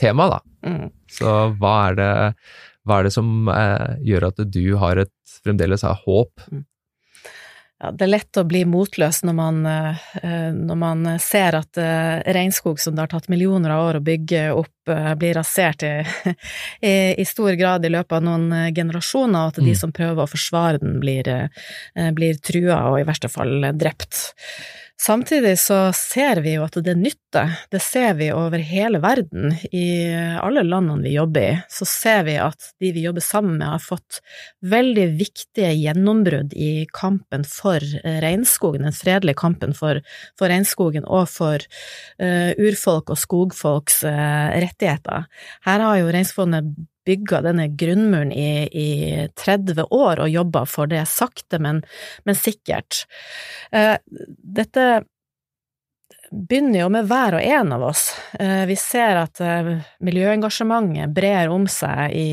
tema, 0.01 0.29
da. 0.35 0.41
Mm. 0.67 0.89
Så 1.09 1.35
hva 1.57 1.75
er 1.89 2.01
det, 2.01 2.13
hva 2.85 2.99
er 2.99 3.07
det 3.09 3.15
som 3.15 3.49
gjør 4.05 4.29
at 4.29 4.43
du 4.53 4.65
har 4.83 5.01
et, 5.07 5.15
fremdeles 5.47 5.87
har 5.87 6.03
håp? 6.05 6.45
Ja, 7.77 7.91
det 7.93 8.07
er 8.07 8.09
lett 8.09 8.39
å 8.41 8.45
bli 8.49 8.63
motløs 8.65 9.19
når 9.29 9.35
man, 9.37 9.59
eh, 9.69 10.53
når 10.57 10.79
man 10.81 11.09
ser 11.21 11.59
at 11.59 11.77
eh, 11.77 12.23
regnskog 12.33 12.81
som 12.81 12.97
det 12.97 13.05
har 13.05 13.11
tatt 13.13 13.29
millioner 13.29 13.75
av 13.75 13.83
år 13.91 13.99
å 13.99 14.07
bygge 14.07 14.47
opp, 14.57 14.89
eh, 14.89 15.11
blir 15.21 15.37
rasert 15.37 15.85
i, 15.85 15.93
i, 16.81 16.95
i 17.21 17.27
stor 17.29 17.53
grad 17.61 17.85
i 17.85 17.93
løpet 17.93 18.17
av 18.17 18.25
noen 18.25 18.73
generasjoner, 18.73 19.37
og 19.37 19.53
at 19.53 19.61
de 19.61 19.75
mm. 19.75 19.81
som 19.83 19.93
prøver 19.93 20.25
å 20.25 20.31
forsvare 20.31 20.81
den, 20.81 20.97
blir, 21.05 21.29
blir 22.17 22.41
trua 22.41 22.81
og 22.95 23.03
i 23.03 23.07
verste 23.11 23.29
fall 23.29 23.69
drept. 23.77 24.23
Samtidig 24.97 25.59
så 25.61 25.91
ser 25.93 26.41
vi 26.41 26.55
jo 26.55 26.63
at 26.65 26.79
det 26.81 26.95
nytter. 26.97 27.53
Det 27.69 27.83
ser 27.85 28.15
vi 28.17 28.31
over 28.33 28.63
hele 28.65 28.97
verden. 29.05 29.53
I 29.69 30.09
alle 30.41 30.63
landene 30.65 31.05
vi 31.05 31.13
jobber 31.19 31.45
i, 31.45 31.59
så 31.69 31.85
ser 31.89 32.25
vi 32.25 32.39
at 32.41 32.71
de 32.81 32.95
vi 32.97 33.05
jobber 33.05 33.25
sammen 33.25 33.59
med, 33.59 33.69
har 33.75 33.85
fått 33.85 34.23
veldig 34.65 35.07
viktige 35.19 35.75
gjennombrudd 35.77 36.57
i 36.57 36.87
kampen 36.97 37.45
for 37.45 37.85
regnskogen, 38.25 38.89
den 38.89 38.97
fredelige 38.97 39.37
kampen 39.37 39.77
for, 39.77 40.01
for 40.41 40.49
regnskogen 40.49 41.05
og 41.05 41.29
for 41.29 41.61
uh, 41.61 42.57
urfolk 42.57 43.13
og 43.13 43.21
skogfolks 43.21 44.01
uh, 44.09 44.49
rettigheter. 44.57 45.29
Her 45.69 45.89
har 45.91 46.01
jo 46.01 46.13
Regnskogfondet 46.17 46.73
bygga 47.07 47.43
denne 47.47 47.69
grunnmuren 47.79 48.33
i, 48.33 48.67
i 48.67 48.89
30 49.39 49.87
år 49.95 50.23
og 50.25 50.33
jobba 50.33 50.65
for 50.69 50.91
det, 50.91 51.05
sakte, 51.11 51.61
men, 51.63 51.83
men 52.27 52.39
sikkert. 52.39 53.05
Eh, 53.73 53.97
dette 54.59 54.87
begynner 56.27 56.83
jo 56.83 56.89
med 56.91 57.07
hver 57.07 57.39
og 57.39 57.45
en 57.47 57.75
av 57.77 57.85
oss. 57.87 58.09
Eh, 58.39 58.65
vi 58.67 58.77
ser 58.81 59.21
at 59.21 59.41
eh, 59.45 59.77
miljøengasjementet 60.05 61.15
brer 61.15 61.53
om 61.55 61.69
seg 61.71 62.17
i, 62.19 62.29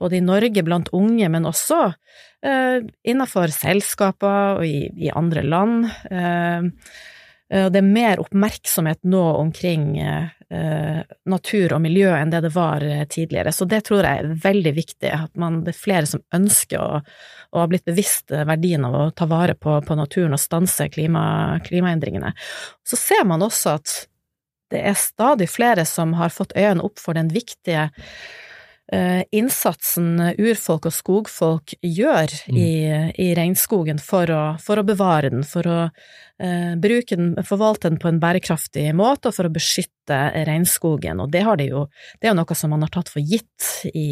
både 0.00 0.18
i 0.18 0.24
Norge 0.24 0.64
blant 0.64 0.90
unge, 0.96 1.28
men 1.28 1.48
også 1.48 1.90
innenfor 2.38 3.50
selskaper 3.50 4.60
og 4.60 4.62
i, 4.62 4.86
i 4.94 5.08
andre 5.10 5.42
land. 5.42 5.88
Det 7.48 7.80
er 7.80 7.86
mer 7.86 8.20
oppmerksomhet 8.20 8.98
nå 9.08 9.22
omkring 9.40 9.96
eh, 10.50 11.00
natur 11.28 11.74
og 11.76 11.80
miljø 11.84 12.10
enn 12.16 12.32
det 12.32 12.42
det 12.44 12.52
var 12.54 12.84
eh, 12.84 13.04
tidligere. 13.08 13.52
Så 13.52 13.64
det 13.68 13.82
tror 13.88 14.04
jeg 14.04 14.22
er 14.22 14.40
veldig 14.42 14.72
viktig, 14.76 15.12
at 15.12 15.32
man, 15.40 15.62
det 15.64 15.74
er 15.74 15.80
flere 15.80 16.08
som 16.08 16.24
ønsker 16.34 16.80
å, 16.80 17.00
ha 17.56 17.66
blitt 17.70 17.86
bevisst 17.88 18.32
verdien 18.32 18.84
av 18.84 18.96
å 18.96 19.06
ta 19.16 19.28
vare 19.28 19.56
på, 19.56 19.78
på 19.84 19.96
naturen 19.96 20.36
og 20.36 20.42
stanse 20.42 20.90
klima, 20.92 21.22
klimaendringene. 21.64 22.34
Så 22.84 23.00
ser 23.00 23.24
man 23.28 23.44
også 23.44 23.78
at 23.78 23.94
det 24.68 24.82
er 24.84 24.98
stadig 25.00 25.48
flere 25.48 25.86
som 25.88 26.12
har 26.18 26.34
fått 26.34 26.52
øynene 26.52 26.84
opp 26.84 27.00
for 27.00 27.16
den 27.16 27.32
viktige 27.32 27.88
Eh, 27.88 28.47
innsatsen 29.36 30.16
urfolk 30.40 30.86
og 30.88 30.94
skogfolk 30.96 31.74
gjør 31.84 32.32
mm. 32.48 32.56
i, 32.56 32.70
i, 33.20 33.26
regnskogen 33.36 34.00
for 34.00 34.30
å, 34.32 34.42
for 34.64 34.80
å, 34.80 34.84
bevare 34.88 35.28
den, 35.34 35.42
for 35.44 35.68
å 35.68 35.80
uh, 35.88 36.72
bruke 36.80 37.18
den, 37.18 37.34
forvalte 37.44 37.90
den 37.90 38.00
på 38.00 38.08
en 38.08 38.20
bærekraftig 38.22 38.86
måte 38.96 39.28
og 39.28 39.36
for 39.36 39.48
å 39.48 39.52
beskytte 39.52 40.22
regnskogen. 40.48 41.20
Og 41.20 41.28
det, 41.34 41.44
de 41.60 41.68
jo, 41.68 41.84
det 42.16 42.30
er 42.30 42.32
jo 42.32 42.38
noe 42.40 42.56
som 42.56 42.72
man 42.72 42.86
har 42.86 42.94
tatt 42.94 43.12
for 43.12 43.20
gitt 43.20 43.68
i, 43.92 44.08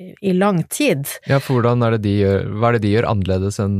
i 0.00 0.34
lang 0.34 0.64
tid. 0.66 1.06
Ja, 1.30 1.38
for 1.42 1.62
er 1.86 1.94
det 1.94 2.02
de 2.08 2.16
gjør, 2.18 2.50
hva 2.58 2.72
er 2.72 2.78
det 2.78 2.86
de 2.88 2.96
gjør 2.96 3.10
annerledes 3.12 3.60
enn 3.62 3.78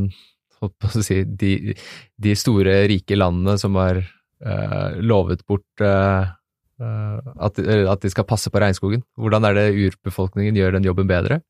si, 1.04 1.24
de, 1.26 1.74
de, 2.16 2.38
store, 2.38 2.84
rike 2.88 3.18
landene 3.18 3.58
som 3.60 3.74
har 3.76 3.98
uh, 4.00 4.94
lovet 5.02 5.42
bort 5.50 5.84
Eh, 5.84 6.24
at, 6.84 7.58
at, 7.58 8.02
de 8.02 8.12
skal 8.12 8.26
passe 8.28 8.52
på 8.52 8.60
regnskogen. 8.62 9.04
Hvordan 9.20 9.48
er 9.48 9.58
det 9.58 9.72
urbefolkningen 9.88 10.56
gjør 10.58 10.78
den 10.78 10.86
jobben 10.88 11.10
bedre? 11.10 11.40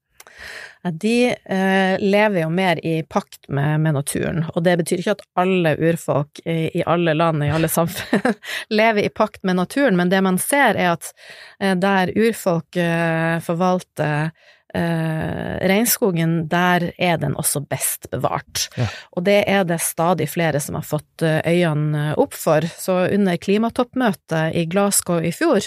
De 0.84 1.32
eh, 1.32 1.94
lever 2.00 2.42
jo 2.42 2.50
mer 2.52 2.80
i 2.84 2.98
pakt 3.08 3.48
med, 3.48 3.80
med, 3.80 3.94
naturen, 3.96 4.42
og 4.52 4.66
det 4.66 4.74
betyr 4.82 5.00
ikke 5.00 5.14
at 5.14 5.22
alle 5.40 5.72
urfolk 5.80 6.42
i, 6.44 6.68
i 6.76 6.82
alle 6.84 7.14
land, 7.16 7.40
i 7.46 7.48
alle 7.48 7.70
samfunn, 7.72 8.34
lever 8.80 9.06
i 9.06 9.12
pakt 9.12 9.40
med 9.48 9.56
naturen, 9.62 9.96
men 9.96 10.12
det 10.12 10.20
man 10.26 10.36
ser 10.42 10.76
er 10.76 10.92
at 10.98 11.08
eh, 11.56 11.72
der 11.80 12.12
urfolk 12.12 12.76
eh, 12.76 13.38
forvalter 13.46 14.34
eh, 14.74 15.54
regnskogen, 15.70 16.37
der 16.50 16.90
er 16.98 17.18
den 17.22 17.37
også 17.40 17.62
best 17.70 18.10
bevart. 18.12 18.68
Ja. 18.76 18.88
Og 19.16 19.26
det 19.28 19.40
er 19.50 19.64
det 19.68 19.80
stadig 19.84 20.28
flere 20.32 20.60
som 20.62 20.78
har 20.78 20.87
fått 20.87 21.24
eh, 21.24 21.40
øynene 21.46 22.12
opp 22.20 22.37
for. 22.37 22.66
Så 22.78 23.04
under 23.14 23.40
klimatoppmøtet 23.40 24.54
i 24.58 24.66
Glasgow 24.70 25.24
i 25.24 25.32
fjor, 25.34 25.66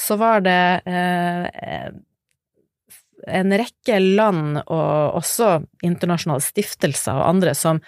så 0.00 0.18
var 0.20 0.44
det 0.46 0.60
eh, 0.90 1.90
en 3.28 3.52
rekke 3.52 3.98
land 4.00 4.60
og 4.62 5.18
også 5.20 5.58
internasjonale 5.84 6.44
stiftelser 6.44 7.18
og 7.18 7.28
andre 7.28 7.56
som, 7.58 7.82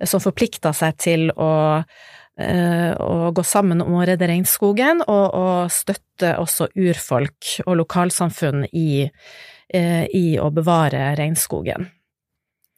som 0.00 0.22
forplikta 0.22 0.72
seg 0.76 0.96
til 1.02 1.28
å 1.36 1.50
eh, 2.38 2.92
å 2.94 3.30
gå 3.34 3.44
sammen 3.44 3.82
om 3.84 3.98
å 3.98 4.06
redde 4.08 4.28
regnskogen, 4.30 5.02
og, 5.06 5.26
og 5.34 5.74
støtte 5.74 6.36
også 6.40 6.70
urfolk 6.78 7.58
og 7.66 7.80
lokalsamfunn 7.82 8.68
i, 8.72 9.08
i 9.68 10.38
å 10.40 10.48
bevare 10.54 11.10
regnskogen. 11.18 11.90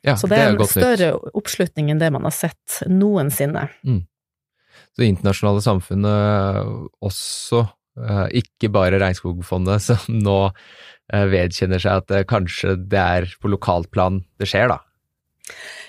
Ja, 0.03 0.16
så 0.16 0.26
det, 0.26 0.37
det 0.37 0.42
er, 0.42 0.55
en 0.57 0.70
større 0.70 1.11
nytt. 1.12 1.35
oppslutning 1.37 1.90
enn 1.92 2.00
det 2.00 2.09
man 2.14 2.24
har 2.26 2.35
sett 2.35 2.81
noensinne. 2.88 3.66
Mm. 3.85 4.00
Så 4.90 5.03
det 5.03 5.11
internasjonale 5.12 5.62
samfunnet 5.64 6.70
også, 7.05 7.64
eh, 8.00 8.26
ikke 8.40 8.72
bare 8.72 9.00
Regnskogfondet, 9.03 9.85
som 9.90 10.20
nå 10.24 10.38
eh, 10.48 11.26
vedkjenner 11.31 11.83
seg 11.83 12.05
at 12.05 12.31
kanskje 12.31 12.79
det 12.81 13.03
er 13.20 13.35
på 13.40 13.53
lokalt 13.53 13.90
plan 13.92 14.22
det 14.40 14.48
skjer, 14.50 14.72
da? 14.72 14.81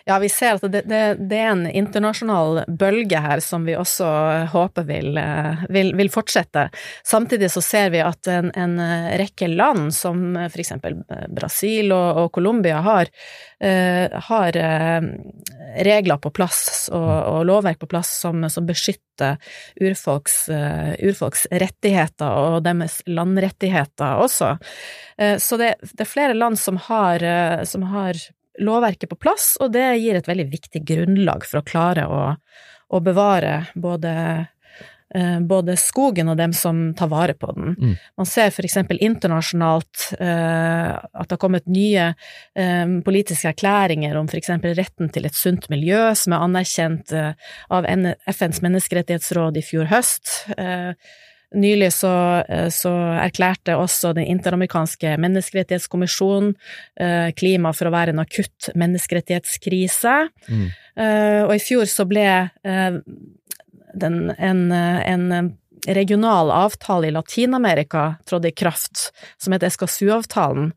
Ja, 0.06 0.18
vi 0.20 0.30
ser 0.30 0.58
at 0.58 0.66
det, 0.72 0.82
det, 0.90 1.02
det, 1.30 1.38
er 1.38 1.52
en 1.52 1.68
internasjonal 1.68 2.64
bølge 2.68 3.20
her 3.22 3.42
som 3.44 3.68
vi 3.68 3.76
også 3.78 4.08
håper 4.54 4.88
vil, 4.88 5.18
eh, 5.22 5.62
vil, 5.70 5.94
vil 5.98 6.10
fortsette. 6.14 6.68
Samtidig 7.06 7.52
så 7.54 7.62
ser 7.62 7.92
vi 7.94 8.02
at 8.02 8.28
en, 8.32 8.50
en 8.58 8.80
rekke 9.22 9.52
land, 9.52 9.92
som 9.94 10.34
for 10.42 10.64
eksempel 10.64 10.98
Brasil 11.30 11.94
og, 11.94 12.24
og 12.24 12.32
Colombia, 12.34 12.82
har, 12.82 13.12
uh, 13.64 14.18
har 14.30 14.58
uh, 14.58 15.08
regler 15.86 16.22
på 16.22 16.34
plass 16.34 16.90
og, 16.92 17.12
og, 17.12 17.40
lovverk 17.48 17.82
på 17.82 17.90
plass 17.92 18.16
som, 18.24 18.42
som 18.50 18.66
beskytter 18.66 19.38
urfolks, 19.82 20.44
uh, 20.50 20.94
urfolks, 20.98 21.46
rettigheter 21.52 22.42
og 22.42 22.62
deres 22.66 23.02
landrettigheter 23.06 24.22
også. 24.26 24.56
Så 25.38 25.58
det, 25.60 25.76
det, 25.92 26.02
er 26.02 26.10
flere 26.10 26.34
land 26.34 26.58
som 26.58 26.80
har, 26.88 27.22
som 27.70 27.84
har 27.92 28.18
lovverket 28.62 29.12
på 29.12 29.20
plass, 29.20 29.56
og 29.62 29.74
det 29.76 29.88
gir 30.02 30.18
et 30.18 30.30
veldig 30.30 30.48
viktig 30.52 30.84
grunnlag 30.88 31.46
for 31.48 31.62
å 31.62 31.68
klare 31.68 32.08
å, 32.08 32.24
å 32.92 33.02
bevare 33.04 33.54
både, 33.74 34.14
eh, 35.16 35.40
både 35.48 35.78
skogen 35.80 36.32
og 36.32 36.38
dem 36.40 36.54
som 36.58 36.84
tar 36.98 37.12
vare 37.12 37.36
på 37.38 37.52
den. 37.58 37.74
Mm. 37.80 37.96
Man 38.22 38.30
ser 38.30 38.54
eksempel 38.66 39.02
internasjonalt 39.02 40.12
eh, 40.20 40.92
at 40.94 41.26
det 41.28 41.38
har 41.38 41.42
kommet 41.42 41.68
nye 41.72 42.12
eh, 42.12 42.94
politiske 43.06 43.54
erklæringer 43.54 44.20
om 44.20 44.30
eksempel 44.32 44.78
retten 44.78 45.12
til 45.14 45.28
et 45.28 45.38
sunt 45.38 45.70
miljø, 45.74 46.12
som 46.16 46.38
er 46.38 46.46
anerkjent 46.48 47.18
eh, 47.18 47.34
av 47.74 47.90
FNs 47.90 48.64
menneskerettighetsråd 48.66 49.60
i 49.60 49.66
fjor 49.66 49.92
høst. 49.92 50.38
Eh, 50.58 50.94
Nylig 51.52 51.94
så, 51.94 52.44
eh, 52.48 52.70
så, 52.72 52.92
erklærte 53.20 53.76
også 53.76 54.14
den 54.16 54.30
interamerikanske 54.32 55.18
menneskerettighetskommisjonen 55.20 56.54
eh, 56.96 57.32
klima 57.36 57.74
for 57.76 57.90
å 57.90 57.94
være 57.96 58.16
en 58.16 58.24
akutt 58.24 58.70
menneskerettighetskrise. 58.80 60.16
Mm. 60.48 60.68
Eh, 60.96 61.42
og 61.44 61.56
i 61.58 61.64
fjor 61.64 61.90
så 61.92 62.08
ble 62.08 62.28
den, 62.64 64.18
en, 64.32 64.62
en 64.72 65.52
regional 65.92 66.54
avtale 66.56 67.10
i 67.10 67.16
Latin-Amerika 67.16 68.06
trådte 68.30 68.54
i 68.54 68.56
kraft, 68.56 69.10
som 69.36 69.52
heter 69.52 69.74
SKSU-avtalen, 69.74 70.72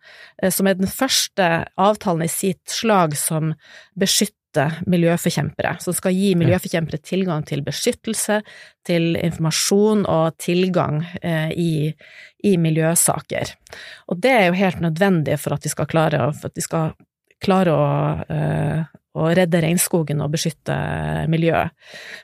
som 0.51 0.67
er 0.67 0.79
den 0.81 0.91
første 0.91 1.51
avtalen 1.79 2.27
i 2.27 2.33
sitt 2.33 2.65
slag 2.73 3.15
som 3.21 3.53
beskytter 3.95 4.41
miljøforkjempere, 4.91 5.77
som 5.83 5.97
skal 5.97 6.15
gi 6.17 6.35
miljøforkjempere 6.39 7.01
tilgang 7.05 7.45
til 7.49 7.65
beskyttelse, 7.67 8.41
til 8.87 9.15
informasjon 9.19 10.05
og 10.11 10.37
tilgang 10.43 11.03
eh, 11.23 11.51
i, 11.53 11.73
i, 12.45 12.57
miljøsaker. 12.61 13.55
Og 14.13 14.21
det 14.25 14.35
er 14.35 14.47
jo 14.49 14.59
helt 14.59 14.83
nødvendig 14.85 15.39
for 15.43 15.57
at 15.57 15.65
vi 15.65 15.73
skal 15.73 15.89
klare, 15.91 16.29
vi 16.33 16.65
skal 16.65 16.95
klare 17.45 17.73
å, 17.77 17.87
uh, 18.25 18.85
å 19.21 19.31
redde 19.37 19.61
regnskogen 19.61 20.23
og 20.25 20.33
beskytte 20.33 20.75
miljøet. 21.29 21.75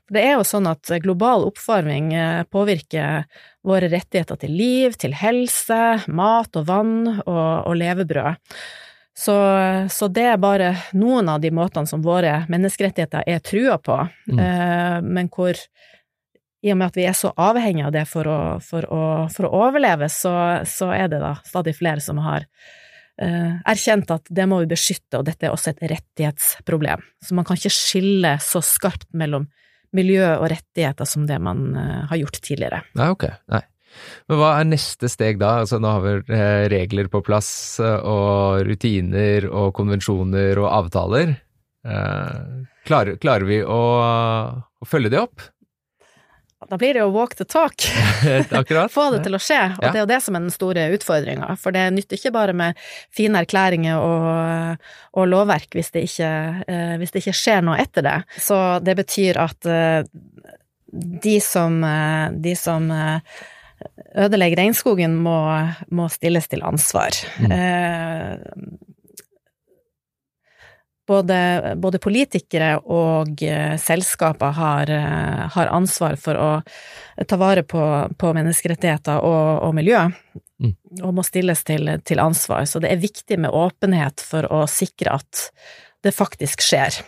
Det 0.09 0.23
er 0.25 0.39
jo 0.39 0.47
sånn 0.49 0.69
at 0.71 0.89
global 1.05 1.45
oppvarming 1.51 2.15
påvirker 2.49 3.27
våre 3.67 3.91
rettigheter 3.93 4.41
til 4.41 4.55
liv, 4.57 4.97
til 4.97 5.13
helse, 5.19 5.83
mat 6.09 6.57
og 6.57 6.71
vann 6.71 6.97
og, 7.11 7.67
og 7.69 7.77
levebrød. 7.83 8.41
Så, 9.21 9.35
så, 9.93 10.09
det 10.09 10.25
er 10.33 10.39
bare 10.41 10.71
noen 10.97 11.29
av 11.29 11.43
de 11.43 11.51
måtene 11.53 11.89
som 11.89 12.01
våre 12.01 12.47
menneskerettigheter 12.49 13.27
er 13.29 13.43
trua 13.45 13.77
på, 13.77 13.99
mm. 14.33 14.39
eh, 14.41 14.97
men 15.05 15.29
hvor 15.29 15.59
i 16.61 16.73
og 16.73 16.79
med 16.81 16.91
at 16.91 16.97
vi 16.97 17.05
er 17.09 17.17
så 17.17 17.33
avhengige 17.41 17.89
av 17.89 17.93
det 17.93 18.07
for 18.09 18.29
å, 18.29 18.39
for 18.65 18.87
å, 18.89 19.03
for 19.33 19.49
å 19.49 19.53
overleve, 19.67 20.09
så, 20.13 20.33
så, 20.69 20.91
er 20.97 21.09
det 21.13 21.21
da 21.23 21.35
stadig 21.45 21.75
flere 21.77 22.01
som 22.05 22.21
har 22.25 22.45
eh, 23.21 23.61
erkjent 23.69 24.13
at 24.13 24.29
det 24.29 24.49
må 24.49 24.61
vi 24.63 24.71
beskytte, 24.73 25.21
og 25.21 25.29
dette 25.29 25.49
er 25.49 25.55
også 25.55 25.73
et 25.73 25.85
rettighetsproblem. 25.95 27.05
Så 27.25 27.37
man 27.37 27.49
kan 27.49 27.61
ikke 27.61 27.73
skille 27.77 28.37
så 28.45 28.65
skarpt 28.65 29.09
mellom 29.17 29.49
miljø 29.97 30.27
og 30.37 30.51
rettigheter 30.53 31.09
som 31.09 31.25
det 31.29 31.41
man 31.43 31.71
eh, 31.77 32.05
har 32.13 32.21
gjort 32.21 32.41
tidligere. 32.45 32.83
Nei, 32.97 33.09
ok. 33.17 33.29
Nei. 33.53 33.65
Men 34.31 34.41
hva 34.41 34.55
er 34.59 34.69
neste 34.71 35.11
steg 35.11 35.41
da? 35.41 35.61
Altså 35.65 35.81
nå 35.83 35.93
har 35.97 36.05
vi 36.05 36.17
eh, 36.37 36.65
regler 36.73 37.11
på 37.13 37.23
plass, 37.27 37.53
eh, 37.83 37.99
og 38.01 38.67
rutiner 38.69 39.49
og 39.51 39.73
konvensjoner 39.79 40.61
og 40.63 40.71
avtaler. 40.71 41.39
Klarer, 41.81 43.17
klarer 43.17 43.47
vi 43.49 43.63
å, 43.65 43.81
å 44.61 44.89
følge 44.89 45.15
det 45.15 45.23
opp? 45.23 45.49
Da 46.69 46.77
blir 46.77 46.95
det 46.95 47.01
jo 47.01 47.09
walk 47.15 47.35
the 47.35 47.45
talk. 47.45 47.83
Akkurat. 48.51 48.93
Få 48.93 49.09
det 49.15 49.23
til 49.25 49.37
å 49.37 49.41
skje. 49.41 49.61
Og 49.79 49.85
ja. 49.87 49.91
det 49.91 50.01
er 50.01 50.05
jo 50.05 50.11
det 50.11 50.21
som 50.25 50.37
er 50.37 50.45
den 50.45 50.55
store 50.55 50.89
utfordringa. 50.95 51.55
For 51.61 51.75
det 51.75 51.87
nytter 51.97 52.21
ikke 52.21 52.35
bare 52.35 52.55
med 52.57 52.83
fine 53.17 53.41
erklæringer 53.41 53.97
og, 53.99 54.91
og 55.17 55.31
lovverk 55.31 55.79
hvis 55.79 55.93
det, 55.95 56.05
ikke, 56.11 56.33
eh, 56.67 56.93
hvis 57.01 57.15
det, 57.15 57.25
ikke, 57.25 57.39
skjer 57.41 57.65
noe 57.65 57.79
etter 57.81 58.05
det. 58.05 58.19
Så 58.45 58.59
det 58.85 58.97
betyr 59.01 59.41
at 59.41 59.71
eh, 59.71 60.03
de 61.25 61.39
som, 61.45 61.81
eh, 61.87 62.29
de 62.45 62.55
som 62.59 62.91
ødelegger 64.17 64.63
regnskogen, 64.63 65.17
må, 65.23 65.37
må, 65.95 66.09
stilles 66.13 66.49
til 66.51 66.65
ansvar. 66.67 67.17
Mm 67.41 68.79
både, 71.11 71.75
både 71.77 71.99
politikere 72.03 72.75
og 72.87 73.43
eh, 73.43 73.75
selskaper 73.81 74.55
har, 74.57 74.93
uh, 74.95 75.47
har, 75.55 75.73
ansvar 75.75 76.19
for 76.21 76.39
å 76.39 76.51
ta 77.27 77.39
vare 77.41 77.65
på, 77.67 77.83
på 78.19 78.33
menneskerettigheter 78.37 79.23
og, 79.27 79.65
og 79.67 79.75
miljø, 79.77 80.05
mm. 80.63 80.75
og 81.03 81.15
må 81.17 81.25
stilles 81.27 81.65
til, 81.67 81.91
til, 82.07 82.23
ansvar. 82.23 82.67
Så 82.71 82.83
det 82.83 82.93
er 82.93 83.03
viktig 83.03 83.41
med 83.43 83.55
åpenhet 83.55 84.23
for 84.25 84.47
å 84.53 84.65
sikre 84.71 85.19
at 85.21 85.49
det 86.05 86.15
faktisk 86.17 86.63
skjer. 86.65 87.03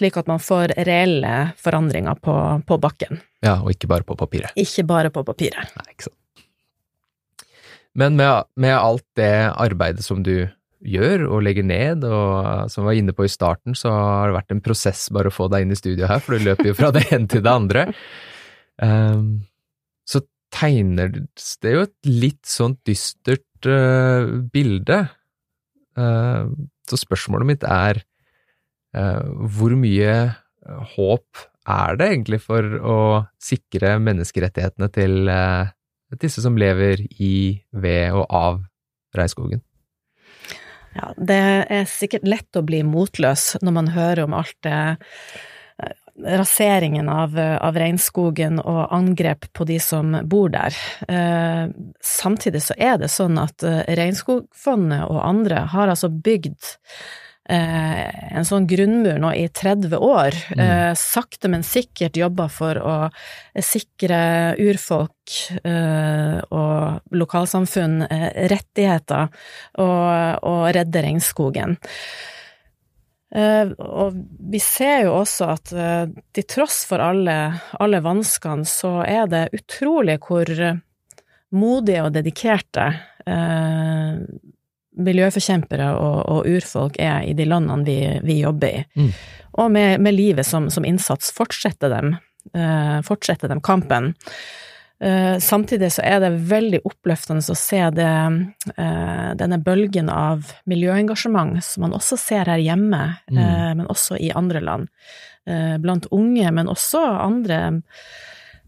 Slik 0.00 0.16
at 0.16 0.30
man 0.30 0.40
får 0.40 0.72
reelle 0.88 1.50
forandringer 1.60 2.16
på, 2.24 2.34
på, 2.64 2.78
bakken. 2.80 3.20
Ja, 3.44 3.58
og 3.60 3.74
ikke 3.74 3.90
bare 3.90 4.06
på 4.08 4.16
papiret. 4.16 4.56
Ikke 4.56 4.86
bare 4.88 5.10
på 5.12 5.24
papiret. 5.28 5.74
Nei, 5.76 5.92
ikke 5.92 6.08
sant. 6.08 6.16
Men 8.00 8.16
med, 8.16 8.48
med 8.60 8.76
alt 8.78 9.04
det 9.18 9.34
arbeidet 9.50 10.06
som 10.06 10.22
du 10.24 10.48
gjør 10.80 11.26
og 11.26 11.42
legger 11.44 11.66
ned, 11.66 12.06
og 12.08 12.70
som 12.72 12.84
vi 12.84 12.88
var 12.88 12.98
inne 13.02 13.14
på 13.16 13.26
i 13.26 13.32
starten, 13.32 13.76
så 13.76 13.92
har 13.92 14.30
det 14.30 14.38
vært 14.38 14.54
en 14.54 14.64
prosess 14.64 15.08
bare 15.12 15.28
å 15.28 15.34
få 15.34 15.50
deg 15.52 15.66
inn 15.66 15.74
i 15.74 15.78
studio 15.78 16.08
her, 16.08 16.22
for 16.24 16.36
du 16.36 16.46
løper 16.46 16.70
jo 16.70 16.76
fra 16.78 16.92
det 16.96 17.04
ene 17.10 17.28
til 17.28 17.44
det 17.44 17.52
andre. 17.52 17.86
Um, 18.80 19.42
så 20.08 20.22
tegner 20.54 21.12
det 21.12 21.74
jo 21.74 21.84
et 21.84 21.96
litt 22.08 22.46
sånn 22.48 22.78
dystert 22.88 23.68
uh, 23.68 24.38
bilde. 24.54 25.02
Uh, 25.98 26.48
så 26.88 27.02
spørsmålet 27.04 27.52
mitt 27.52 27.68
er 27.68 28.00
hvor 28.90 29.74
mye 29.78 30.14
håp 30.96 31.42
er 31.70 31.98
det 31.98 32.08
egentlig 32.10 32.40
for 32.42 32.66
å 32.82 32.98
sikre 33.42 33.94
menneskerettighetene 34.02 34.88
til 34.94 35.30
disse 36.18 36.42
som 36.42 36.58
lever 36.58 37.04
i, 37.22 37.60
ved 37.70 38.16
og 38.16 38.26
av 38.34 38.62
regnskogen? 39.16 39.62
Ja, 40.96 41.12
det 41.16 41.40
er 41.70 41.86
sikkert 41.86 42.26
lett 42.26 42.58
å 42.58 42.66
bli 42.66 42.82
motløs 42.86 43.60
når 43.62 43.76
man 43.76 43.90
hører 43.94 44.24
om 44.24 44.34
alt 44.34 44.56
det 44.66 44.80
eh, 45.78 45.94
raseringen 46.40 47.06
av, 47.12 47.38
av, 47.38 47.78
regnskogen 47.78 48.58
og 48.58 48.80
angrep 48.90 49.46
på 49.54 49.68
de 49.70 49.78
som 49.82 50.16
bor 50.26 50.50
der. 50.50 50.74
Eh, 51.06 51.70
samtidig 52.02 52.64
så 52.66 52.74
er 52.74 52.98
det 52.98 53.12
sånn 53.14 53.38
at 53.38 53.62
eh, 53.62 53.84
Regnskogfondet 54.00 55.06
og 55.06 55.22
andre 55.22 55.68
har 55.70 55.94
altså 55.94 56.10
bygd 56.10 56.74
Eh, 56.88 57.29
en 57.50 58.46
sånn 58.46 58.66
grunnmur 58.70 59.18
nå 59.22 59.32
i 59.34 59.46
30 59.48 59.94
år, 59.96 60.36
mm. 60.54 60.60
Eh, 60.60 60.92
sakte, 60.98 61.50
men 61.52 61.64
sikkert 61.66 62.18
jobba 62.18 62.46
for 62.52 62.78
å 62.78 62.96
sikre 63.64 64.20
urfolk 64.60 65.34
eh, 65.64 66.38
og 66.54 67.14
lokalsamfunn 67.16 68.04
rettigheter 68.52 69.30
og, 69.82 70.44
og 70.46 70.62
redde 70.76 71.02
regnskogen. 71.06 71.78
og 73.30 74.16
vi 74.50 74.58
ser 74.58 75.04
jo 75.06 75.12
også 75.20 75.50
at 75.52 75.70
til 76.34 76.46
tross 76.50 76.80
for 76.88 76.98
alle, 76.98 77.36
alle 77.78 78.00
vanskene, 78.02 78.66
så 78.66 79.04
er 79.06 79.28
det 79.30 79.44
utrolig 79.54 80.18
hvor 80.26 80.50
modige 81.54 82.02
og 82.06 82.14
dedikerte 82.16 82.88
miljøforkjempere 85.04 85.90
og, 85.96 86.16
og, 86.30 86.48
urfolk 86.48 86.98
er 87.02 87.26
i 87.28 87.34
de 87.36 87.46
landene 87.48 87.86
vi, 87.86 87.98
vi 88.26 88.40
jobber 88.42 88.80
i. 88.80 88.82
Mm. 88.96 89.12
Og 89.60 89.70
med, 89.74 90.00
med, 90.00 90.14
livet 90.14 90.46
som, 90.46 90.68
som 90.70 90.86
innsats 90.86 91.32
fortsetter 91.34 91.92
dem, 91.92 92.14
uh, 92.56 92.98
fortsetter 93.06 93.50
dem 93.50 93.62
kampen. 93.64 94.12
Uh, 95.00 95.38
samtidig 95.42 95.90
så 95.96 96.04
er 96.06 96.20
det 96.22 96.30
veldig 96.50 96.82
oppløftende 96.86 97.42
å 97.42 97.58
se 97.58 97.80
det, 97.96 98.14
uh, 98.76 99.30
denne 99.40 99.58
bølgen 99.64 100.12
av 100.12 100.52
miljøengasjement 100.70 101.58
som 101.64 101.86
man 101.86 101.96
også 101.96 102.20
ser 102.20 102.52
her 102.52 102.62
hjemme, 102.62 103.02
mm. 103.30 103.42
men 103.80 103.86
også 103.88 104.20
i 104.20 104.32
andre 104.36 104.62
land. 104.64 104.88
blant 105.80 106.06
unge, 106.12 106.50
men 106.52 106.68
også 106.68 107.00
andre 107.00 107.80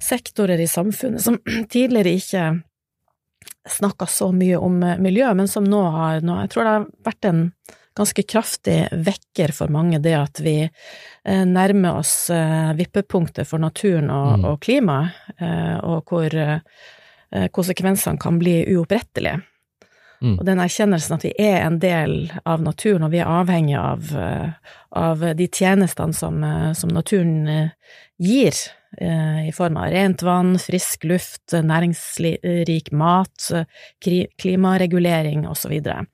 sektorer 0.03 0.59
i 0.59 0.67
samfunnet 0.67 1.23
som 1.23 1.37
tidligere 1.75 2.17
ikke 2.19 2.45
snakka 3.69 4.07
så 4.07 4.33
mye 4.33 4.57
om 4.57 4.83
eh, 4.83 4.99
miljø, 4.99 5.35
men 5.35 5.49
som 5.49 5.65
nå 5.65 5.83
har 5.95 6.21
nå, 6.21 6.41
Jeg 6.43 6.53
tror 6.53 6.65
det 6.65 6.75
har 6.75 6.89
vært 7.05 7.29
en 7.31 7.45
ganske 7.97 8.23
kraftig 8.25 8.79
vekker 8.93 9.53
for 9.53 9.73
mange, 9.73 10.01
det 10.01 10.15
at 10.17 10.41
vi 10.41 10.57
eh, 10.65 11.45
nærmer 11.45 12.01
oss 12.01 12.31
eh, 12.33 12.73
vippepunktet 12.79 13.49
for 13.49 13.63
naturen 13.63 14.11
og, 14.11 14.39
mm. 14.39 14.49
og 14.49 14.61
klimaet, 14.65 15.23
og 15.83 16.09
hvor 16.09 16.35
konsekvensene 17.53 18.21
kan 18.21 18.37
bli 18.41 18.59
uopprettelige. 18.75 19.41
Mm. 20.23 20.35
Og 20.37 20.43
den 20.47 20.61
erkjennelsen 20.63 21.17
at 21.17 21.25
vi 21.25 21.33
er 21.41 21.63
en 21.65 21.79
del 21.83 22.29
av 22.45 22.63
naturen, 22.63 23.07
og 23.07 23.15
vi 23.15 23.23
er 23.23 23.31
avhengig 23.31 23.79
av, 23.81 24.13
av 25.01 25.25
de 25.39 25.49
tjenestene 25.49 26.15
som, 26.15 26.45
som 26.77 26.93
naturen 26.93 27.73
gir, 28.21 28.61
i 29.01 29.53
form 29.57 29.77
av 29.81 29.91
rent 29.93 30.23
vann, 30.23 30.59
frisk 30.61 31.05
luft, 31.09 31.55
næringsrik 31.55 32.91
mat, 32.93 33.49
klimaregulering 34.43 35.47
osv. 35.49 35.63
Så, 35.63 35.71
videre. 35.71 36.05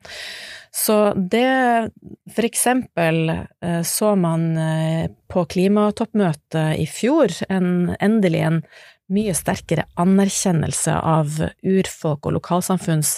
så 0.71 0.97
det 1.17 1.91
for 2.35 2.47
eksempel 2.47 3.31
eh, 3.33 3.83
så 3.83 4.12
man 4.21 4.51
eh, 4.61 5.09
på 5.33 5.45
klimatoppmøtet 5.51 6.79
i 6.79 6.87
fjor 6.87 7.33
en, 7.49 7.97
endelig 7.99 8.45
en 8.45 8.61
mye 9.09 9.33
sterkere 9.35 9.88
anerkjennelse 9.97 10.95
av 11.01 11.41
urfolk 11.64 12.29
og 12.29 12.37
lokalsamfunns 12.37 13.17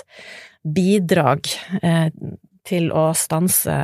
bidrag 0.62 1.51
til 2.66 2.90
å 2.92 3.11
stanse, 3.16 3.77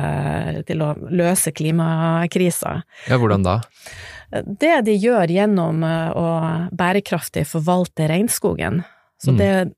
til 0.67 0.83
å 0.85 0.93
løse 1.09 1.53
klimakrisa. 1.55 2.77
Ja, 3.09 3.17
hvordan 3.17 3.45
da? 3.47 3.59
Det 4.29 4.81
de 4.83 4.95
gjør 4.99 5.31
gjennom 5.31 5.83
eh, 5.87 6.09
å 6.11 6.29
bærekraftig 6.75 7.45
forvalte 7.47 8.09
regnskogen. 8.11 8.81
Så 9.23 9.33
mm. 9.33 9.37
det 9.39 9.51
er 9.55 9.69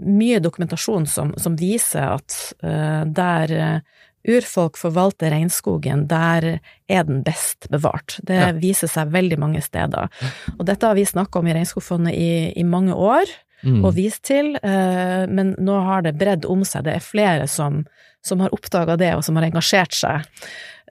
mye 0.00 0.40
dokumentasjon 0.40 1.08
som, 1.10 1.32
som 1.36 1.56
viser 1.60 2.06
at 2.14 2.36
uh, 2.64 3.02
der 3.04 3.52
uh, 3.52 3.98
urfolk 4.24 4.78
forvalter 4.80 5.32
regnskogen, 5.32 6.06
der 6.08 6.46
er 6.88 7.04
den 7.08 7.20
best 7.26 7.68
bevart. 7.72 8.18
Det 8.24 8.38
ja. 8.38 8.50
viser 8.56 8.88
seg 8.88 9.12
veldig 9.12 9.36
mange 9.40 9.60
steder. 9.64 10.08
Og 10.58 10.64
dette 10.68 10.88
har 10.88 10.96
vi 10.96 11.04
snakka 11.08 11.40
om 11.40 11.50
i 11.50 11.56
Regnskogfondet 11.56 12.16
i, 12.16 12.32
i 12.56 12.64
mange 12.64 12.96
år, 12.96 13.28
mm. 13.60 13.82
og 13.84 13.94
vist 13.98 14.24
til, 14.30 14.54
uh, 14.64 15.26
men 15.28 15.54
nå 15.60 15.80
har 15.88 16.06
det 16.06 16.16
bredd 16.20 16.48
om 16.48 16.64
seg. 16.64 16.86
Det 16.88 16.96
er 16.96 17.04
flere 17.04 17.50
som, 17.50 17.82
som 18.26 18.40
har 18.40 18.54
oppdaga 18.54 18.96
det, 19.00 19.14
og 19.16 19.24
som 19.24 19.38
har 19.38 19.48
engasjert 19.48 19.96
seg. 19.96 20.28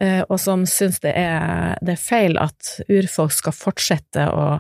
Eh, 0.02 0.22
og 0.28 0.40
som 0.42 0.66
syns 0.70 1.02
det 1.04 1.14
det 1.14 1.96
er 1.96 2.02
feil 2.02 2.40
at 2.42 2.80
urfolk 2.88 3.36
skal 3.36 3.56
fortsette 3.56 4.30
å 4.32 4.52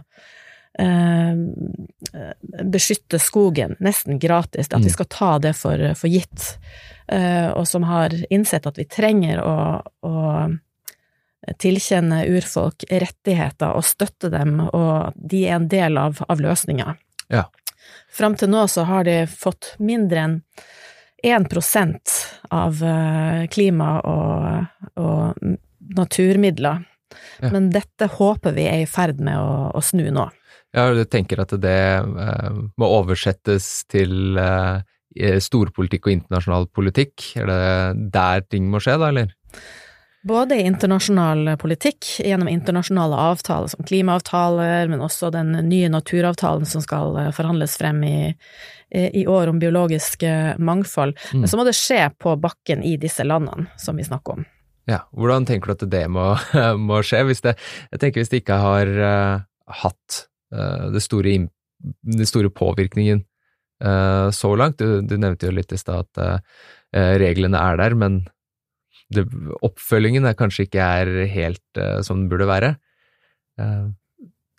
beskytte 2.71 3.19
skogen 3.19 3.73
nesten 3.83 4.15
gratis, 4.21 4.69
at 4.71 4.85
vi 4.85 4.91
skal 4.93 5.07
ta 5.11 5.31
det 5.43 5.51
for, 5.57 5.81
for 5.97 6.07
gitt, 6.07 6.45
og 7.11 7.65
som 7.67 7.83
har 7.89 8.15
innsett 8.31 8.69
at 8.69 8.79
vi 8.79 8.85
trenger 8.87 9.41
å, 9.43 9.57
å 9.83 10.13
tilkjenne 11.59 12.23
urfolk 12.27 12.83
rettigheter 12.91 13.75
og 13.75 13.85
støtte 13.87 14.31
dem, 14.33 14.59
og 14.67 15.15
de 15.15 15.45
er 15.47 15.57
en 15.57 15.69
del 15.71 15.97
av, 15.99 16.19
av 16.27 16.41
løsninga. 16.43 16.95
Ja. 17.31 17.47
Fram 18.11 18.35
til 18.39 18.51
nå 18.51 18.65
så 18.67 18.85
har 18.89 19.07
de 19.07 19.23
fått 19.31 19.73
mindre 19.79 20.25
enn 20.25 20.37
1% 21.23 22.13
av 22.55 22.83
klima- 23.51 23.97
og, 24.07 24.89
og 24.99 25.55
naturmidler. 25.95 26.85
Ja. 27.41 27.49
Men 27.53 27.69
dette 27.73 28.09
håper 28.19 28.53
vi 28.55 28.67
er 28.69 28.83
i 28.83 28.89
ferd 28.89 29.21
med 29.23 29.39
å, 29.39 29.71
å 29.75 29.81
snu 29.83 30.07
nå. 30.13 30.27
Ja, 30.75 30.91
du 30.93 31.01
tenker 31.09 31.41
at 31.41 31.53
det 31.63 31.81
eh, 31.97 32.49
må 32.77 32.89
oversettes 32.99 33.87
til 33.89 34.37
eh, 34.37 35.39
storpolitikk 35.41 36.05
og 36.05 36.15
internasjonal 36.19 36.69
politikk? 36.75 37.31
Er 37.39 37.49
det 37.49 37.61
der 38.13 38.45
ting 38.45 38.69
må 38.69 38.81
skje, 38.83 38.99
da, 39.01 39.09
eller? 39.09 39.33
Både 40.27 40.57
i 40.59 40.65
internasjonal 40.67 41.53
politikk, 41.61 42.05
gjennom 42.19 42.49
internasjonale 42.51 43.15
avtaler 43.29 43.71
som 43.71 43.85
klimaavtaler, 43.87 44.89
men 44.91 45.03
også 45.05 45.29
den 45.31 45.53
nye 45.69 45.87
naturavtalen 45.91 46.67
som 46.67 46.83
skal 46.83 47.15
eh, 47.21 47.31
forhandles 47.35 47.77
frem 47.79 48.03
i, 48.03 48.19
i 48.91 49.23
år 49.29 49.51
om 49.51 49.59
biologisk 49.61 50.25
mangfold. 50.57 51.15
Mm. 51.31 51.43
Men 51.43 51.51
så 51.51 51.59
må 51.59 51.63
det 51.67 51.77
skje 51.77 52.07
på 52.19 52.33
bakken 52.41 52.83
i 52.83 52.97
disse 52.99 53.23
landene 53.23 53.69
som 53.79 53.95
vi 53.95 54.07
snakker 54.07 54.39
om. 54.39 54.47
Ja, 54.89 55.03
Hvordan 55.13 55.45
tenker 55.45 55.69
du 55.69 55.77
at 55.77 55.91
det 55.91 56.05
må, 56.11 56.31
må 56.89 57.03
skje? 57.05 57.23
Hvis 57.29 57.43
det, 57.45 57.55
jeg 57.93 58.01
tenker 58.01 58.23
hvis 58.23 58.31
det 58.31 58.41
ikke 58.43 58.59
har 58.61 58.93
uh, 58.97 59.45
hatt 59.83 60.23
uh, 60.55 60.89
det 60.93 61.03
store, 61.05 61.35
den 62.09 62.29
store 62.29 62.51
påvirkningen 62.53 63.21
uh, 63.85 64.29
så 64.35 64.53
langt. 64.57 64.81
Du, 64.81 65.03
du, 65.05 65.15
nevnte 65.21 65.49
jo 65.49 65.55
litt 65.55 65.73
i 65.75 65.79
stad 65.79 66.09
at 66.09 66.43
reglene 66.89 67.59
er 67.61 67.75
der, 67.77 67.93
men 67.93 68.23
det, 69.13 69.25
oppfølgingen 69.65 70.27
er 70.29 70.37
kanskje 70.37 70.67
ikke 70.67 70.85
er 70.85 71.11
helt 71.31 71.81
som 72.05 72.21
den 72.21 72.29
burde 72.31 72.49
være. 72.49 72.75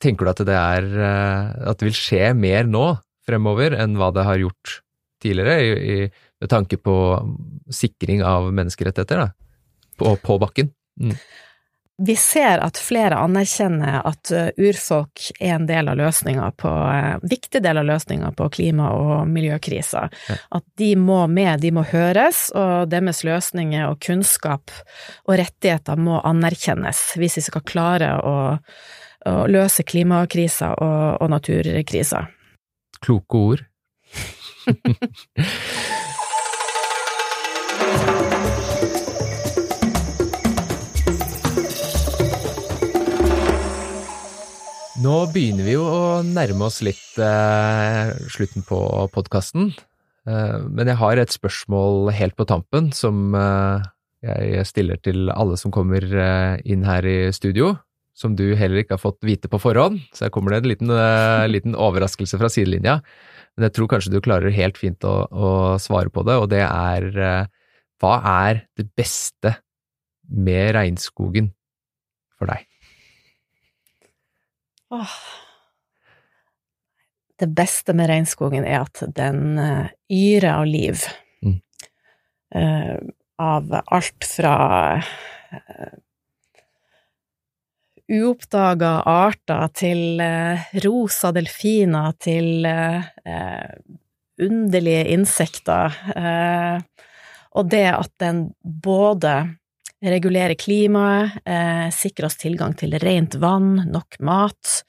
tenker 0.02 0.26
du 0.26 0.30
at 0.32 0.42
det 0.48 0.56
er 0.56 0.88
at 1.70 1.78
det 1.78 1.86
vil 1.86 1.96
skje 1.96 2.32
mer 2.34 2.66
nå 2.66 2.98
fremover 3.28 3.76
enn 3.78 3.94
hva 4.00 4.10
det 4.12 4.26
har 4.26 4.42
gjort 4.42 4.80
tidligere, 5.22 5.56
i, 5.62 5.70
i, 5.70 6.32
med 6.40 6.50
tanke 6.50 6.80
på 6.80 6.94
sikring 7.70 8.24
av 8.26 8.50
menneskerettigheter? 8.56 9.22
da? 9.22 9.28
på, 10.00 10.16
på 10.24 10.38
bakken. 10.40 10.72
Mm. 11.00 11.14
Vi 12.00 12.14
ser 12.16 12.62
at 12.64 12.78
flere 12.80 13.18
anerkjenner 13.20 14.00
at 14.08 14.30
uh, 14.32 14.46
urfolk 14.56 15.26
er 15.36 15.58
en 15.58 15.66
del 15.68 15.90
av 15.92 15.98
løsninga 16.00 16.46
på 16.60 16.70
uh, 16.70 17.18
viktig 17.28 17.60
del 17.60 17.80
av 17.82 17.84
løsninga 17.90 18.30
på 18.38 18.48
klima- 18.56 18.92
og 18.96 19.28
miljøkrisa. 19.28 20.06
Ja. 20.30 20.38
At 20.60 20.64
de 20.80 20.94
må 20.96 21.20
med, 21.28 21.60
de 21.60 21.74
må 21.76 21.84
høres, 21.90 22.46
og 22.56 22.88
deres 22.92 23.20
løsninger 23.26 23.90
og 23.90 24.00
kunnskap 24.00 24.72
og 25.28 25.36
rettigheter 25.42 26.00
må 26.00 26.22
anerkjennes 26.24 27.02
hvis 27.20 27.36
vi 27.40 27.46
skal 27.50 27.66
klare 27.68 28.14
å, 28.24 28.36
å 29.28 29.36
løse 29.52 29.84
klimakrisa 29.84 30.72
og, 30.80 31.20
og 31.20 31.34
naturkrisa. 31.36 32.24
Kloke 33.04 33.44
ord. 33.50 33.66
Nå 45.00 45.14
begynner 45.32 45.64
vi 45.64 45.74
jo 45.78 45.84
å 45.88 46.00
nærme 46.26 46.66
oss 46.66 46.82
litt 46.84 47.14
eh, 47.24 48.10
slutten 48.28 48.64
på 48.68 48.76
podkasten. 49.14 49.70
Eh, 50.28 50.58
men 50.66 50.90
jeg 50.90 51.00
har 51.00 51.16
et 51.16 51.32
spørsmål 51.32 52.10
helt 52.12 52.36
på 52.36 52.44
tampen 52.50 52.90
som 52.92 53.32
eh, 53.32 53.86
jeg 54.20 54.66
stiller 54.68 55.00
til 55.00 55.32
alle 55.32 55.56
som 55.56 55.72
kommer 55.72 56.04
eh, 56.04 56.60
inn 56.68 56.84
her 56.84 57.08
i 57.08 57.16
studio. 57.32 57.72
Som 58.12 58.34
du 58.36 58.50
heller 58.58 58.82
ikke 58.82 58.98
har 58.98 59.00
fått 59.00 59.24
vite 59.24 59.48
på 59.48 59.62
forhånd, 59.62 60.02
så 60.12 60.26
her 60.26 60.34
kommer 60.34 60.52
det 60.52 60.60
en 60.60 60.68
liten, 60.74 60.92
eh, 60.92 61.48
liten 61.48 61.78
overraskelse 61.78 62.36
fra 62.36 62.52
sidelinja. 62.52 62.98
Men 63.56 63.70
jeg 63.70 63.78
tror 63.78 63.88
kanskje 63.94 64.12
du 64.12 64.20
klarer 64.20 64.52
helt 64.52 64.76
fint 64.76 65.06
å, 65.08 65.14
å 65.32 65.52
svare 65.80 66.12
på 66.12 66.26
det, 66.28 66.36
og 66.36 66.50
det 66.52 66.66
er 66.66 67.08
eh, 67.16 67.70
hva 68.04 68.18
er 68.44 68.66
det 68.76 68.90
beste 69.00 69.56
med 70.28 70.74
regnskogen 70.76 71.54
for 72.36 72.52
deg? 72.52 72.69
Åh. 74.90 75.16
Det 77.38 77.46
beste 77.46 77.94
med 77.96 78.10
regnskogen 78.10 78.66
er 78.66 78.82
at 78.82 79.00
den 79.16 79.54
uh, 79.58 79.86
yrer 80.10 80.50
av 80.58 80.66
liv. 80.68 81.06
Mm. 81.40 81.56
Uh, 82.54 82.96
av 83.40 83.70
alt 83.86 84.26
fra 84.28 84.56
uh, 84.98 85.94
uoppdaga 88.10 88.90
arter 89.08 89.70
til 89.78 90.20
uh, 90.20 90.66
rosa 90.84 91.30
delfiner 91.32 92.18
til 92.18 92.66
underlige 94.40 95.06
insekter. 95.12 95.96
og 97.52 97.66
det 97.70 97.86
at 97.92 98.12
den 98.18 98.54
både 98.62 99.34
regulere 100.02 100.56
klimaet, 100.56 101.40
eh, 101.44 101.88
sikre 101.92 102.26
oss 102.26 102.38
tilgang 102.40 102.74
til 102.78 102.96
rent 103.02 103.36
vann, 103.40 103.84
nok 103.90 104.16
mat, 104.20 104.82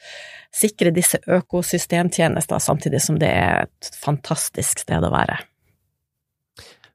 sikre 0.54 0.94
disse 0.96 1.20
økosystemtjenester, 1.28 2.60
samtidig 2.60 3.02
som 3.04 3.20
det 3.20 3.30
er 3.30 3.68
et 3.68 3.92
fantastisk 3.96 4.86
sted 4.86 5.04
å 5.04 5.12
være. 5.12 5.40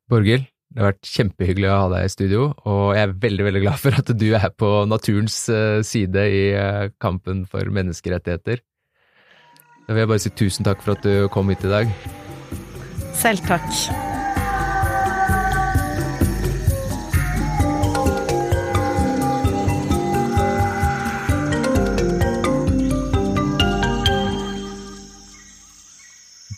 Borghild, 0.08 0.46
det 0.72 0.82
har 0.82 0.92
vært 0.92 1.08
kjempehyggelig 1.08 1.68
å 1.70 1.76
ha 1.80 1.88
deg 1.94 2.06
i 2.06 2.12
studio, 2.12 2.48
og 2.68 2.96
jeg 2.96 3.06
er 3.06 3.14
veldig 3.26 3.46
veldig 3.48 3.62
glad 3.64 3.82
for 3.84 4.00
at 4.00 4.12
du 4.16 4.28
er 4.38 4.48
på 4.56 4.72
naturens 4.88 5.38
eh, 5.52 5.82
side 5.86 6.26
i 6.32 6.42
eh, 6.56 6.88
kampen 7.02 7.44
for 7.50 7.68
menneskerettigheter. 7.68 8.64
Da 9.86 9.94
vil 9.94 10.02
jeg 10.02 10.10
bare 10.10 10.24
si 10.24 10.34
tusen 10.34 10.66
takk 10.66 10.82
for 10.82 10.96
at 10.96 11.06
du 11.06 11.30
kom 11.32 11.52
hit 11.52 11.64
i 11.64 11.72
dag. 11.72 11.96
Selv 13.16 13.44
takk. 13.46 14.15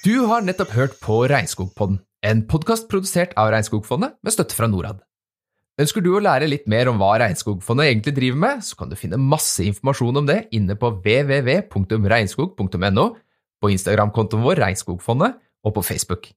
Du 0.05 0.21
har 0.31 0.45
nettopp 0.47 0.71
hørt 0.77 0.93
på 1.03 1.27
Regnskogpodden, 1.27 1.97
en 2.23 2.47
podkast 2.47 2.87
produsert 2.91 3.33
av 3.41 3.49
Regnskogfondet 3.51 4.13
med 4.23 4.31
støtte 4.31 4.55
fra 4.55 4.69
Norad. 4.71 5.01
Ønsker 5.83 5.99
du 6.05 6.13
å 6.15 6.21
lære 6.23 6.47
litt 6.47 6.69
mer 6.71 6.87
om 6.91 6.99
hva 7.01 7.17
Regnskogfondet 7.19 7.87
egentlig 7.89 8.15
driver 8.15 8.39
med, 8.45 8.63
så 8.63 8.77
kan 8.79 8.91
du 8.93 8.97
finne 8.99 9.19
masse 9.19 9.65
informasjon 9.67 10.21
om 10.21 10.27
det 10.29 10.45
inne 10.55 10.75
på 10.79 10.91
www.regnskog.no, 11.01 13.07
på 13.59 13.71
Instagram-kontoen 13.75 14.45
vår 14.47 14.57
Regnskogfondet 14.63 15.33
og 15.67 15.71
på 15.75 15.83
Facebook. 15.91 16.31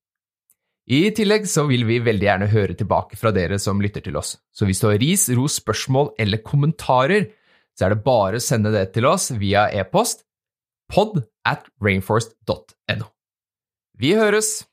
I 0.89 1.13
tillegg 1.13 1.45
så 1.45 1.69
vil 1.69 1.85
vi 1.85 2.01
veldig 2.01 2.27
gjerne 2.31 2.49
høre 2.49 2.73
tilbake 2.81 3.13
fra 3.21 3.29
dere 3.35 3.61
som 3.61 3.77
lytter 3.83 4.01
til 4.09 4.17
oss, 4.17 4.41
så 4.49 4.65
hvis 4.65 4.81
du 4.81 4.89
har 4.89 4.97
ris, 5.05 5.29
ros, 5.37 5.61
spørsmål 5.61 6.17
eller 6.17 6.41
kommentarer, 6.41 7.29
så 7.77 7.85
er 7.85 7.93
det 7.93 8.05
bare 8.09 8.41
å 8.41 8.47
sende 8.49 8.73
det 8.73 8.89
til 8.97 9.05
oss 9.05 9.29
via 9.37 9.69
e-post 9.69 10.25
pod 10.91 11.21
at 11.45 11.61
rainforest.no. 11.77 13.05
Vi 14.01 14.15
høres! 14.17 14.70